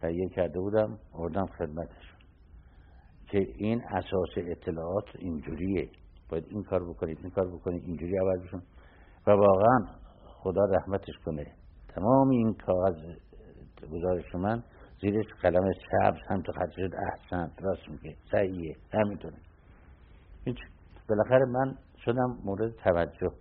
تهیه 0.00 0.28
کرده 0.28 0.60
بودم 0.60 0.98
آوردم 1.12 1.46
خدمتش 1.46 2.14
که 3.30 3.38
این 3.38 3.82
اساس 3.84 4.28
اطلاعات 4.36 5.04
اینجوریه. 5.18 5.88
باید 6.28 6.44
این 6.50 6.62
کار 6.62 6.84
بکنید 6.84 7.18
این 7.22 7.30
کار 7.30 7.48
بکنید 7.48 7.82
اینجوری 7.86 8.18
عوض 8.18 8.42
بشون. 8.42 8.62
و 9.26 9.30
واقعا 9.30 9.78
خدا 10.26 10.64
رحمتش 10.64 11.14
کنه. 11.24 11.46
تمام 11.88 12.28
این 12.30 12.54
کاغذ 12.54 12.96
گزارش 13.92 14.34
من 14.34 14.62
زیرش 15.00 15.26
قلم 15.42 15.72
سبز 15.90 16.18
هم 16.28 16.42
تو 16.42 16.52
خط 16.52 16.70
شد. 16.70 16.90
احسن 16.94 17.52
راست 17.60 17.88
میگه. 17.88 18.16
صحیحه 18.32 18.76
همینطوره. 18.92 19.36
هیچ. 20.44 20.56
بالاخره 21.08 21.44
من 21.44 21.74
شدم 22.04 22.38
مورد 22.44 22.72
توجه. 22.84 23.32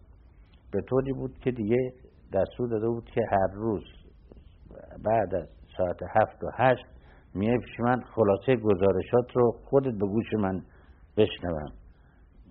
به 0.71 0.81
طوری 0.81 1.13
بود 1.13 1.37
که 1.37 1.51
دیگه 1.51 1.93
دستور 2.33 2.69
داده 2.69 2.87
بود 2.87 3.05
که 3.05 3.21
هر 3.31 3.47
روز 3.53 3.83
بعد 5.03 5.35
از 5.35 5.47
ساعت 5.77 6.03
هفت 6.03 6.43
و 6.43 6.49
هشت 6.53 6.85
پیش 7.33 7.79
من 7.79 8.01
خلاصه 8.01 8.55
گزارشات 8.55 9.35
رو 9.35 9.51
خودت 9.65 9.93
به 9.99 10.07
گوش 10.07 10.33
من 10.33 10.61
بشنوم. 11.17 11.71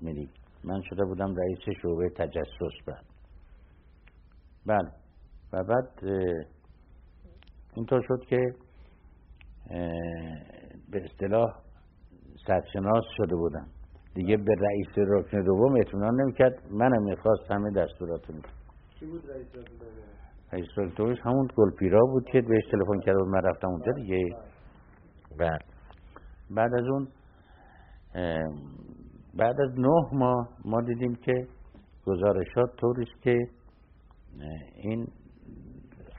میدی. 0.03 0.31
من 0.65 0.83
شده 0.83 1.05
بودم 1.05 1.35
رئیس 1.35 1.79
شعبه 1.83 2.09
تجسس 2.17 2.85
بعد 2.87 3.05
بله. 4.67 4.91
و 5.53 5.65
بعد 5.65 5.89
اینطور 7.75 8.03
شد 8.09 8.25
که 8.29 8.55
به 10.91 11.05
اصطلاح 11.05 11.55
سرشناس 12.47 13.05
شده 13.17 13.37
بودم. 13.37 13.67
دیگه 14.15 14.37
به 14.37 14.55
رئیس 14.61 15.09
رکن 15.09 15.43
دوم 15.43 15.75
اطمینان 15.81 16.21
نمی‌کرد. 16.21 16.63
منم 16.71 17.03
می‌خواست 17.03 17.51
همه 17.51 17.71
دستورات 17.71 18.31
رو 18.31 18.41
کی 19.01 19.07
بود 19.07 19.31
رئیس 19.31 19.47
رئیس 20.53 20.67
رکن 20.77 21.15
همون 21.25 21.49
گلپیرا 21.57 22.01
بود 22.01 22.25
که 22.33 22.41
بهش 22.41 22.65
تلفن 22.71 23.01
کرد 23.01 23.17
و 23.17 23.25
من 23.25 23.43
رفتم 23.43 23.69
اونجا 23.69 23.93
دیگه. 23.93 24.37
و 25.39 25.59
بعد 26.51 26.75
از 26.75 26.85
اون 26.85 27.09
بعد 29.35 29.61
از 29.61 29.79
نه 29.79 30.09
ماه 30.13 30.49
ما 30.65 30.81
دیدیم 30.81 31.15
که 31.15 31.47
گزارشات 32.07 32.77
طوریست 32.77 33.23
که 33.23 33.49
این 34.77 35.07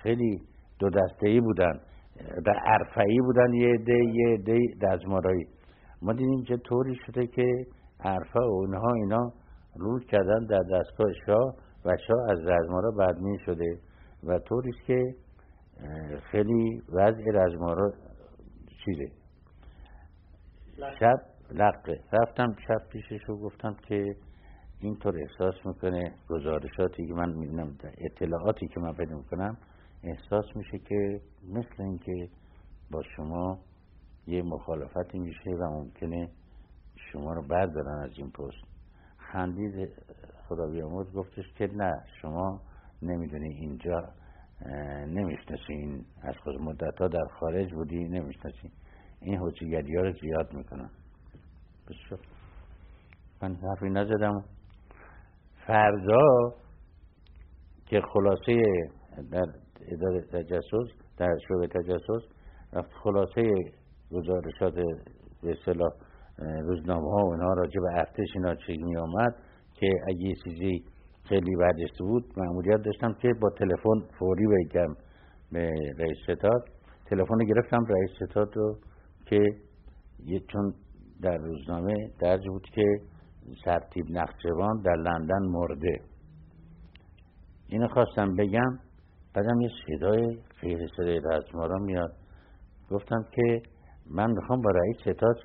خیلی 0.04 0.42
دو 0.80 0.90
دسته 0.90 1.28
ای 1.28 1.40
بودن 1.40 1.80
و 2.46 2.54
عرفعی 2.66 3.20
بودن 3.20 3.54
یه 3.54 3.68
عده 3.74 3.98
یه 4.13 4.34
عده 4.34 4.60
دزمارایی 4.82 5.46
ما 6.02 6.13
دیدیم 6.13 6.44
چه 6.44 6.58
طوری 6.58 6.96
شده 7.06 7.28
که 7.28 7.66
عرفه 8.00 8.40
و 8.40 8.62
اینها 8.66 8.94
اینا 8.94 9.32
رول 9.76 10.06
کردن 10.06 10.46
در 10.46 10.63
دستگاه 10.72 11.08
شاه 11.26 11.56
و 11.86 11.98
شاه 12.08 12.32
از 12.32 12.40
رزمارا 12.40 12.92
بدمین 12.92 13.38
شده. 13.46 13.78
و 14.28 14.40
طوریست 14.40 14.86
که 14.88 15.16
خیلی 16.32 16.82
وضع 16.90 17.24
رزمارا 17.34 17.94
چیزه 18.86 19.12
شب 21.00 21.18
لقه 21.52 22.00
رفتم 22.13 22.56
شب 22.68 22.88
پیشش 22.90 23.30
و 23.30 23.38
گفتم 23.38 23.76
که 23.88 24.16
اینطور 24.82 25.13
احساس 25.18 25.66
می‌کنه 25.66 26.13
گزارشاتی 26.30 27.08
که 27.08 27.13
من 27.13 27.34
می‌بینم 27.34 27.78
اطلاعاتی 27.98 28.68
که 28.68 28.80
من 28.80 28.94
پیدا 28.94 29.18
می‌کنم 29.18 29.58
احساس 30.04 30.46
میشه 30.56 30.80
که 30.80 31.22
مثل 31.50 31.84
اینکه 31.84 32.30
با 32.92 33.04
شما 33.16 33.60
یه 34.28 34.44
مخالفتی 34.44 35.20
میشه 35.20 35.50
و 35.50 35.70
ممکنه 35.70 36.30
شما 37.12 37.34
رو 37.34 37.42
بردارن 37.42 38.04
از 38.04 38.12
این 38.18 38.32
پست. 38.32 38.63
خندید 39.18 39.90
خدا 40.48 40.68
بیامرز 40.68 41.13
گفتش 41.13 41.54
که 41.56 41.68
نه 41.68 42.04
شما 42.22 42.62
نمی‌دونی 43.02 43.54
اینجا 43.54 44.02
نمیشنسی 45.08 45.74
این 45.74 46.06
از 46.22 46.36
خود 46.44 46.62
مدت 46.62 47.02
ها 47.02 47.08
در 47.08 47.26
خارج 47.40 47.74
بودی 47.74 48.04
نمیشنسی 48.04 48.72
این 49.22 49.38
حجیگری 49.38 49.96
ها 49.96 50.02
رو 50.02 50.14
زیاد 50.22 50.54
می‌کنن. 50.54 50.90
بسیار. 51.90 52.20
من 53.42 53.56
حرفی 53.56 53.90
نزدم. 53.90 54.44
فردا 55.68 56.54
که 57.86 58.02
خلاصه 58.14 58.62
در 59.32 59.46
اداره 59.92 60.22
تجسس 60.22 61.08
در 61.18 61.38
شعبه 61.48 61.68
تجسس 61.68 62.28
خلاصه 63.04 63.54
گزارشات 64.12 64.74
به 65.44 65.52
اصطلاح 65.52 65.92
روزنامه 66.40 67.12
ها 67.12 67.26
و 67.26 67.32
اینها 67.32 67.54
راجع 67.54 67.80
به 67.82 68.00
ارتش 68.00 68.28
اینا 68.36 68.56
چی 68.56 68.78
می 68.78 68.96
که 69.74 69.92
اگه 70.08 70.34
چیزی 70.44 70.84
خیلی 71.30 71.56
برجسته 71.56 72.04
بود. 72.04 72.26
معمولیت 72.38 72.82
داشتم 72.82 73.13
که 73.13 73.34
با 73.42 73.50
تلفن 73.50 74.18
فوری 74.20 74.46
بگم 74.48 74.96
به 75.52 75.72
رئیس 76.00 76.18
ستاد. 76.24 76.70
تلفن 77.06 77.38
گرفتم 77.38 77.86
رئیس 77.86 78.30
ستاد 78.30 78.58
رو 78.58 78.78
که 79.26 79.40
یه 80.26 80.40
چون 80.40 80.74
در 81.22 81.38
روزنامه 81.38 81.94
درج 82.20 82.48
بود 82.48 82.66
که 82.74 82.86
سرتیب 83.66 84.06
نقشوان 84.10 84.82
در 84.82 84.96
لندن 84.96 85.48
مرده. 85.50 86.02
اینو 87.68 87.88
خواستم 87.88 88.36
بگم 88.36 88.80
بعدم 89.34 89.62
یه 89.62 89.70
صدای 89.88 90.38
غیر 90.62 90.88
صدای 90.98 91.22
رزمارا 91.32 91.78
میاد. 91.80 92.13
گفتم 92.92 93.26
که 93.32 93.62
من 94.12 94.32
می‌خوام 94.32 94.62
با 94.62 94.70
رئیس 94.70 94.98
ستاد 95.02 95.36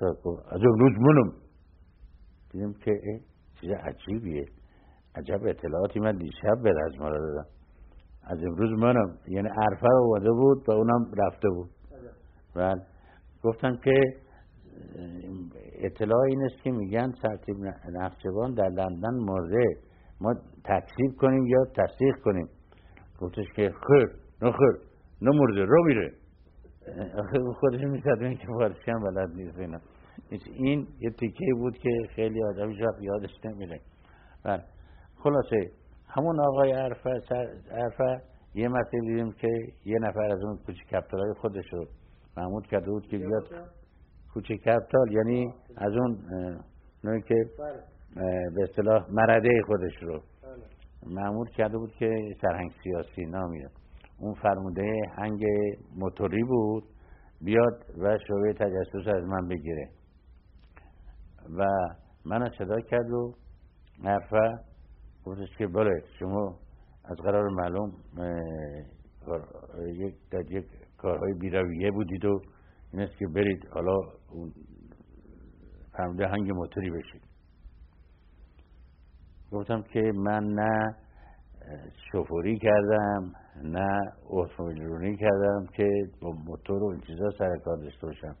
از 0.51 0.61
اون 0.61 0.79
روز 0.79 0.91
منم 0.99 1.33
دیدم 2.51 2.73
که 2.73 2.91
چیز 3.61 3.69
عجیبیه. 3.71 4.45
عجب 5.15 5.39
اطلاعاتی 5.47 5.99
من 5.99 6.17
دیشب 6.17 6.63
به 6.63 6.71
رزمارا 6.71 7.17
دادم. 7.17 7.45
از 8.23 8.37
امروز 8.43 8.79
منم. 8.79 9.17
یعنی 9.27 9.49
عرفه 9.49 9.87
اومده 9.91 10.31
بود 10.31 10.69
و 10.69 10.71
اونم 10.71 11.11
رفته 11.17 11.49
بود. 11.49 11.69
و 12.55 12.75
گفتم 13.43 13.77
که 13.83 13.93
اطلاع 15.79 16.21
این 16.29 16.43
است 16.43 16.63
که 16.63 16.71
میگن 16.71 17.11
سرتیب 17.21 17.55
نقشبان 17.91 18.53
در 18.53 18.69
لندن 18.69 19.13
مرده 19.13 19.65
ما 20.21 20.33
تکذیب 20.65 21.11
کنیم 21.19 21.45
یا 21.45 21.65
تصدیق 21.65 22.15
کنیم؟ 22.23 22.47
گفتش 23.19 23.45
که 23.55 23.73
خیر 23.87 24.07
نه 24.41 24.51
خیر 24.51 24.77
نه 25.21 25.31
مرده 25.39 25.65
رو 25.65 25.83
میره. 25.85 26.13
خودش 27.59 27.81
می‌زد 27.81 28.39
که 28.39 28.47
فارسی 28.47 28.91
هم 28.91 29.03
بلد 29.03 29.29
نیست 29.35 29.57
این 30.53 30.87
یه 30.99 31.09
تیکه 31.09 31.53
بود 31.57 31.77
که 31.77 31.89
خیلی 32.15 32.43
آدم 32.43 32.69
وقت 32.69 33.01
یادش 33.01 33.45
نمیره. 33.45 33.79
بله. 34.43 34.63
خلاصه. 35.23 35.71
همون 36.07 36.39
آقای 36.39 36.71
عرفه, 36.71 37.09
عرفه 37.71 38.21
یه 38.55 38.67
مسئله 38.67 39.01
دیدیم 39.01 39.31
که 39.31 39.47
یه 39.85 39.99
نفر 39.99 40.31
از 40.31 40.43
اون 40.43 40.57
کوچه 40.65 40.83
کپتالای 40.83 41.33
خودش 41.33 41.73
رو 41.73 41.85
محمود 42.37 42.67
کرده 42.67 42.91
بود 42.91 43.07
که 43.07 43.17
بیاد 43.17 43.47
کوچه 44.33 44.57
کپتال 44.57 45.11
یعنی 45.11 45.53
از 45.77 45.93
اون 45.93 46.17
نوعی 47.03 47.21
که 47.21 47.35
بله. 47.59 47.83
به 48.55 48.63
اصطلاح 48.63 49.05
مرده 49.11 49.49
خودش 49.67 49.93
رو. 50.01 50.19
بله. 50.19 51.13
محمود 51.13 51.49
کرده 51.49 51.77
بود 51.77 51.91
که 51.99 52.15
سرهنگ 52.41 52.71
سیاسی 52.83 53.25
نامیاد 53.25 53.71
اون 54.19 54.33
فرموده 54.33 55.01
هنگ 55.17 55.43
موتوری 55.95 56.43
بود 56.43 56.83
بیاد 57.41 57.85
و 57.97 58.17
شعبه 58.27 58.53
تجسس 58.53 59.07
از 59.07 59.23
من 59.23 59.47
بگیره. 59.47 59.89
و 61.57 61.65
من 62.25 62.49
صدا 62.57 62.79
کرد 62.79 63.11
و 63.11 63.33
حرفه 64.03 64.72
گفتش 65.25 65.57
که 65.57 65.67
بله 65.67 66.03
شما 66.19 66.59
از 67.05 67.17
قرار 67.17 67.49
معلوم 67.49 67.91
در 70.31 70.51
یک 70.51 70.65
کارهای 70.97 71.33
بیرویه 71.33 71.91
بودید 71.91 72.25
و 72.25 72.41
این 72.93 73.01
است 73.01 73.17
که 73.17 73.27
برید 73.27 73.67
حالا 73.71 73.99
فرموده 75.91 76.27
هنگ 76.27 76.51
موتوری 76.51 76.89
بشید. 76.89 77.21
گفتم 79.51 79.81
که 79.81 80.11
من 80.15 80.43
نه 80.43 80.95
شفوری 82.11 82.59
کردم 82.59 83.33
نه 83.63 83.99
اتومبیل 84.25 84.83
رونی 84.83 85.17
کردم 85.17 85.65
که 85.73 85.89
با 86.21 86.31
موتور 86.31 86.83
و 86.83 86.87
این 86.87 87.01
چیزا 87.01 87.29
سر 87.37 87.57
کار 87.65 87.77
داشته 87.77 88.07
باشم. 88.07 88.35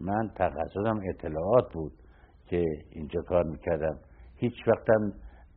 من 0.00 0.30
تخصصم 0.36 1.00
اطلاعات 1.08 1.72
بود 1.72 1.92
که 2.46 2.64
اینجا 2.90 3.22
کار 3.22 3.44
می‌کردم. 3.44 3.98
هیچ 4.36 4.54
وقتم 4.68 5.12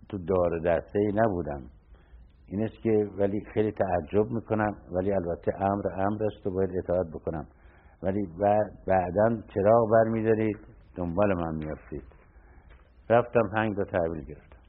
تو 0.10 0.18
دار 0.18 0.60
دسته 0.60 1.00
ای 1.00 1.12
نبودم. 1.16 1.62
این 2.48 2.64
است 2.64 2.82
که 2.84 3.10
ولی 3.18 3.42
خیلی 3.54 3.72
تعجب 3.72 4.32
می‌کنم 4.32 4.76
ولی 4.92 5.12
البته 5.12 5.52
امر 5.62 5.88
امر 5.94 6.24
است 6.24 6.48
و 6.48 6.52
باید 6.52 6.70
اطاعت 6.84 7.08
بکنم. 7.08 7.48
ولی 8.04 8.28
بعدا 8.88 9.42
چراغ 9.54 9.90
برمیدارید 9.92 10.58
دنبال 10.96 11.34
من 11.34 11.56
میافتید. 11.56 12.04
رفتم 13.10 13.50
هنگ 13.56 13.78
رو 13.78 13.86
تحویل 13.86 14.24
گرفتم. 14.26 14.60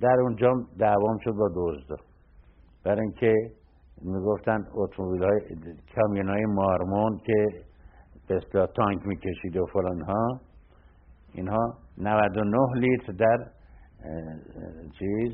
در 0.00 0.20
اونجا 0.20 0.52
دعوام 0.78 1.18
شد 1.24 1.32
با 1.32 1.48
دزدا 1.56 1.96
برای 2.84 3.00
اینکه 3.00 3.34
می‌گفتن 4.02 4.66
اتومبیل 4.74 5.22
های 5.22 5.40
کامیون 5.96 6.28
های 6.28 6.44
مارمون 6.44 7.20
که 7.26 7.46
به 8.28 8.66
تانک 8.76 9.06
می‌کشید 9.06 9.56
و 9.56 9.66
فلان 9.66 10.02
ها 10.02 10.40
اینها 11.32 11.74
99 11.98 12.58
لیتر 12.74 13.12
در 13.12 13.46
چیز 14.98 15.32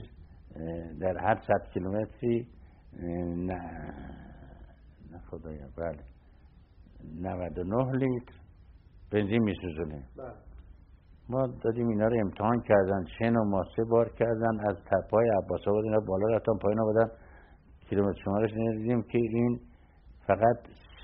در 1.00 1.18
هر 1.18 1.40
صد 1.46 1.70
کیلومتری 1.74 2.46
نه 3.37 3.61
نه 5.11 5.18
خدایا 5.30 5.66
بله. 5.76 6.04
99 7.20 7.92
لیتر 7.92 8.35
بنزین 9.12 9.42
میسوزونه 9.42 10.04
بله. 10.16 10.35
ما 11.28 11.46
دادیم 11.46 11.88
اینا 11.88 12.06
رو 12.06 12.20
امتحان 12.20 12.61
کردن 12.61 13.04
شن 13.18 13.37
و 13.37 13.44
ماسه 13.44 13.85
بار 13.90 14.09
کردن 14.09 14.68
از 14.68 14.76
تپای 14.76 15.28
عباس 15.28 15.68
آباد 15.68 15.85
اینا 15.85 16.00
بالا 16.00 16.37
رفتن 16.37 16.52
پایین 16.62 16.80
آمدن. 16.80 17.11
کیلومتر 17.88 18.20
شمارش 18.24 18.50
دیدیم 18.50 19.02
که 19.02 19.18
این 19.18 19.61
فقط 20.26 20.56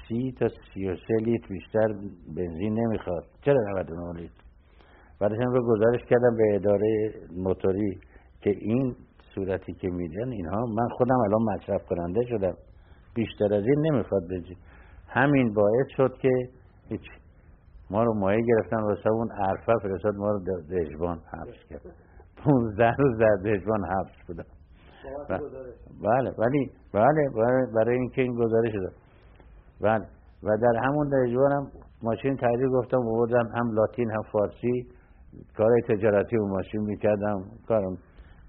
سی 0.09 0.35
تا 0.39 0.49
سی 0.49 0.89
و 0.89 0.97
سه 0.97 1.15
لیتر 1.25 1.49
بیشتر 1.49 1.89
بنزین 2.37 2.81
نمی‌خواد. 2.81 3.25
چرا 3.45 3.61
99 3.71 4.21
لیتر؟ 4.21 4.46
بعدش 5.21 5.39
هم 5.39 5.53
رو 5.53 5.67
گزارش 5.67 6.01
کردم 6.11 6.37
به 6.37 6.55
اداره 6.55 7.13
موتوری 7.37 7.99
که 8.41 8.51
این 8.51 8.97
صورتی 9.35 9.73
که 9.73 9.89
میدن 9.89 10.29
اینها 10.29 10.67
من 10.67 10.89
خودم 10.97 11.19
الان 11.19 11.43
مصرف 11.43 11.83
کننده 11.89 12.27
شدم. 12.27 12.55
بیشتر 13.15 13.55
از 13.55 13.65
این 13.65 13.87
نمی‌خواد 13.87 14.23
بنزین 14.31 14.57
همین 15.09 15.55
باعث 15.55 15.87
شد 15.97 16.19
که 16.19 16.31
هیچ 16.89 17.03
ما 17.91 18.05
رو 18.05 18.15
مایه 18.15 18.43
گرفتن 18.47 18.83
واسه 18.83 19.11
اون 19.11 19.29
عرفه 19.33 19.73
فرستاد 19.83 20.15
ما 20.15 20.31
رو 20.31 20.41
دژبان 20.71 21.19
حبس 21.19 21.69
کرد. 21.71 21.81
15 22.37 22.91
روز 22.99 23.19
در 23.19 23.37
دژبان 23.45 23.81
حبس 23.85 24.27
بودم. 24.27 24.45
بله 26.03 26.31
ولی 26.39 26.71
بله 26.93 27.31
برای 27.75 27.97
اینکه 27.99 28.23
این 28.23 28.35
گزارش 28.35 28.73
شده 28.73 28.91
بله. 29.81 30.07
و 30.43 30.57
در 30.63 30.81
همون 30.85 31.09
دژبان 31.09 31.53
هم 31.53 31.67
ماشین 32.03 32.37
تحریر 32.37 32.69
گفتم 32.69 32.99
بودم 32.99 33.47
هم 33.55 33.71
لاتین 33.73 34.11
هم 34.11 34.23
فارسی. 34.33 34.87
کار 35.57 35.71
تجارتی 35.89 36.37
و 36.37 36.47
ماشین 36.47 36.81
می‌کردم 36.81 37.45
کارم. 37.69 37.99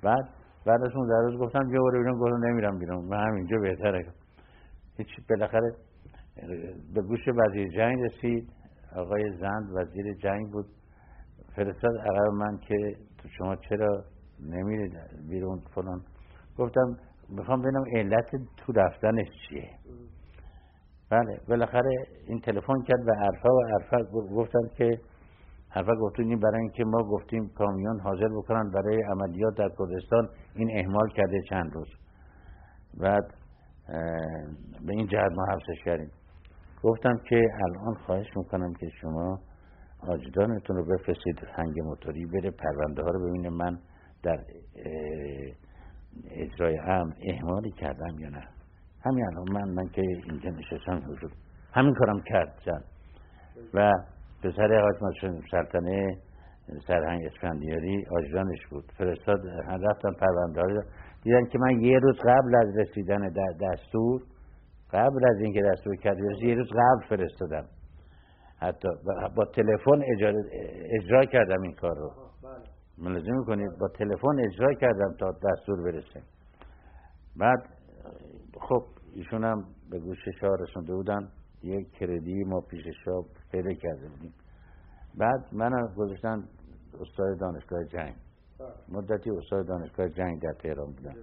بعد 0.04 0.30
بعد 0.66 0.82
از 0.84 0.92
اون 0.96 1.08
در 1.08 1.22
روز 1.22 1.40
گفتم 1.40 1.70
بیا 1.70 1.82
برو 1.82 2.00
بیرون 2.00 2.20
گفتم 2.20 2.46
نمیرم 2.46 2.80
بیرون. 2.80 3.06
من 3.06 3.28
همینجا 3.28 3.58
بهتره. 3.58 4.06
هیچ 4.98 5.08
بالاخره 5.30 5.72
به 6.94 7.02
گوش 7.02 7.20
وزیر 7.28 7.70
جنگ 7.70 8.02
رسید. 8.02 8.50
آقای 8.96 9.24
زند 9.40 9.70
وزیر 9.76 10.14
جنگ 10.14 10.52
بود. 10.52 10.66
فرستاد 11.56 11.98
عقب 11.98 12.34
من 12.34 12.58
که 12.58 12.96
تو 13.18 13.30
شما 13.38 13.56
چرا 13.56 14.04
نمیرید 14.40 14.94
بیرون 15.30 15.60
فلان. 15.76 16.02
گفتم 16.58 16.98
می‌خوام 17.30 17.62
ببینم 17.62 17.84
علت 17.96 18.30
تو 18.58 18.74
رفتنش 18.74 19.28
چیه. 19.50 19.70
بله 21.12 21.40
بالاخره 21.50 21.92
این 22.28 22.40
تلفن 22.40 22.82
کرد 22.88 23.06
به 23.06 23.12
عرفه 23.12 23.50
و 23.50 23.62
عرفه 23.74 23.98
گفتن 24.36 24.68
که 24.78 25.00
عرفه 25.78 25.96
گفتون 25.96 26.40
برای 26.40 26.62
اینکه 26.62 26.86
ما 26.86 27.04
گفتیم 27.04 27.50
کامیون 27.50 28.00
حاضر 28.00 28.28
بکنن 28.28 28.72
برای 28.72 29.04
عملیات 29.04 29.58
در 29.58 29.70
کردستان 29.80 30.30
این 30.56 30.70
احمال 30.80 31.10
کرده 31.10 31.42
چند 31.50 31.74
روز. 31.74 31.88
بعد 33.02 33.34
به 34.86 34.94
این 34.94 35.08
جهت 35.08 35.32
ما 35.32 35.46
حبسش 35.46 35.84
کردیم. 35.86 36.12
گفتم 36.84 37.18
که 37.30 37.42
الان 37.66 37.96
خواهش 38.06 38.28
می‌کنم 38.36 38.74
که 38.74 38.90
شما 39.02 39.40
آجدانتون 40.08 40.76
رو 40.76 40.86
بفرستید 40.86 41.40
هنگ 41.56 41.80
موتوری 41.80 42.26
بره 42.26 42.52
پرونده 42.52 43.04
ها 43.04 43.10
رو 43.10 43.30
ببینه 43.30 43.50
من 43.50 43.78
در 44.24 44.38
اجرای 46.32 46.78
امن 46.78 47.14
احمالی 47.22 47.72
کردم 47.72 48.20
یا 48.20 48.30
نه. 48.30 48.48
همین 49.06 49.26
الان 49.26 49.52
من 49.52 49.74
من 49.74 49.90
که 49.90 50.02
اینجا 50.02 50.50
نشستم 50.50 50.98
حضور. 50.98 51.32
همین 51.74 51.94
کارم 51.94 52.22
کرد 52.26 52.62
زن 52.66 52.84
و 53.74 53.92
پسر 54.44 54.82
حاج 54.82 54.96
سلطنه 55.52 56.18
سرهنگ 56.88 57.26
اسفندیاری 57.26 58.06
آجدانش 58.12 58.68
بود. 58.70 58.92
فرستاد 58.98 59.40
رفتم 59.68 60.14
پرونده 60.14 60.82
دیدن 61.24 61.46
که 61.46 61.60
من 61.60 61.82
یه 61.82 62.00
روز 62.00 62.20
قبل 62.20 62.56
از 62.56 62.78
رسیدن 62.78 63.30
در 63.30 63.54
دستور 63.62 64.22
قبل 64.94 65.30
از 65.30 65.40
اینکه 65.42 65.62
دستور 65.62 65.96
کرد 65.96 66.18
یه 66.42 66.56
روز 66.56 66.68
قبل 66.68 67.08
فرستادم. 67.10 67.66
حتی 68.60 68.88
با 69.36 69.46
تلفن 69.46 70.02
اجرا 71.02 71.26
کردم 71.26 71.62
این 71.62 71.74
کار 71.74 71.96
رو. 71.96 72.12
بله. 72.44 72.64
ملاحظه 72.98 73.32
می‌کنید؟ 73.32 73.70
با 73.80 73.88
تلفن 73.88 74.40
اجرا 74.40 74.74
کردم 74.74 75.16
تا 75.20 75.32
دستور 75.32 75.84
برسه. 75.84 76.22
بعد 77.36 77.60
خب 78.62 78.84
ایشون 79.16 79.44
هم 79.44 79.64
به 79.92 80.00
گوش 80.00 80.18
شاه 80.42 80.52
رسونده 80.60 80.94
بودن. 80.94 81.28
یک 81.64 81.92
کردی 81.92 82.44
ما 82.44 82.62
پیش 82.62 82.86
شاه 83.06 83.24
پیدا 83.52 83.74
کرده 83.74 84.10
بودیم. 84.10 84.34
بعد 85.18 85.46
منم 85.52 85.94
گذاشتن 85.98 86.44
استاد 87.02 87.40
دانشگاه 87.40 87.84
جنگ. 87.84 88.16
مدتی 88.90 89.30
استاد 89.30 89.68
دانشگاه 89.68 90.10
جنگ 90.10 90.42
در 90.42 90.54
تهران 90.54 90.92
بودم. 90.92 91.16